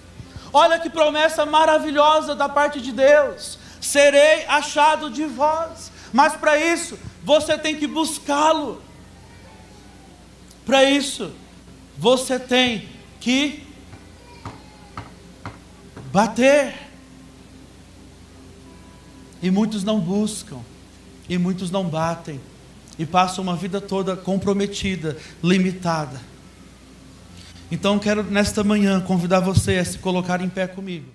Olha 0.52 0.78
que 0.78 0.90
promessa 0.90 1.46
maravilhosa 1.46 2.34
da 2.34 2.48
parte 2.48 2.80
de 2.80 2.92
Deus. 2.92 3.58
Serei 3.80 4.44
achado 4.46 5.10
de 5.10 5.24
vós. 5.24 5.90
Mas 6.12 6.36
para 6.36 6.58
isso, 6.58 6.98
você 7.22 7.56
tem 7.56 7.76
que 7.76 7.86
buscá-lo. 7.86 8.82
Para 10.66 10.84
isso, 10.84 11.32
você 11.96 12.38
tem 12.38 12.88
que 13.18 13.66
bater. 16.12 16.74
E 19.42 19.50
muitos 19.50 19.82
não 19.82 19.98
buscam, 19.98 20.58
e 21.28 21.36
muitos 21.36 21.70
não 21.70 21.88
batem, 21.88 22.40
e 22.96 23.04
passam 23.04 23.42
uma 23.42 23.56
vida 23.56 23.80
toda 23.80 24.16
comprometida, 24.16 25.16
limitada. 25.42 26.20
Então 27.72 27.98
quero 27.98 28.22
nesta 28.22 28.62
manhã 28.62 29.00
convidar 29.00 29.40
você 29.40 29.78
a 29.78 29.84
se 29.86 29.96
colocar 29.96 30.42
em 30.42 30.48
pé 30.50 30.66
comigo. 30.66 31.06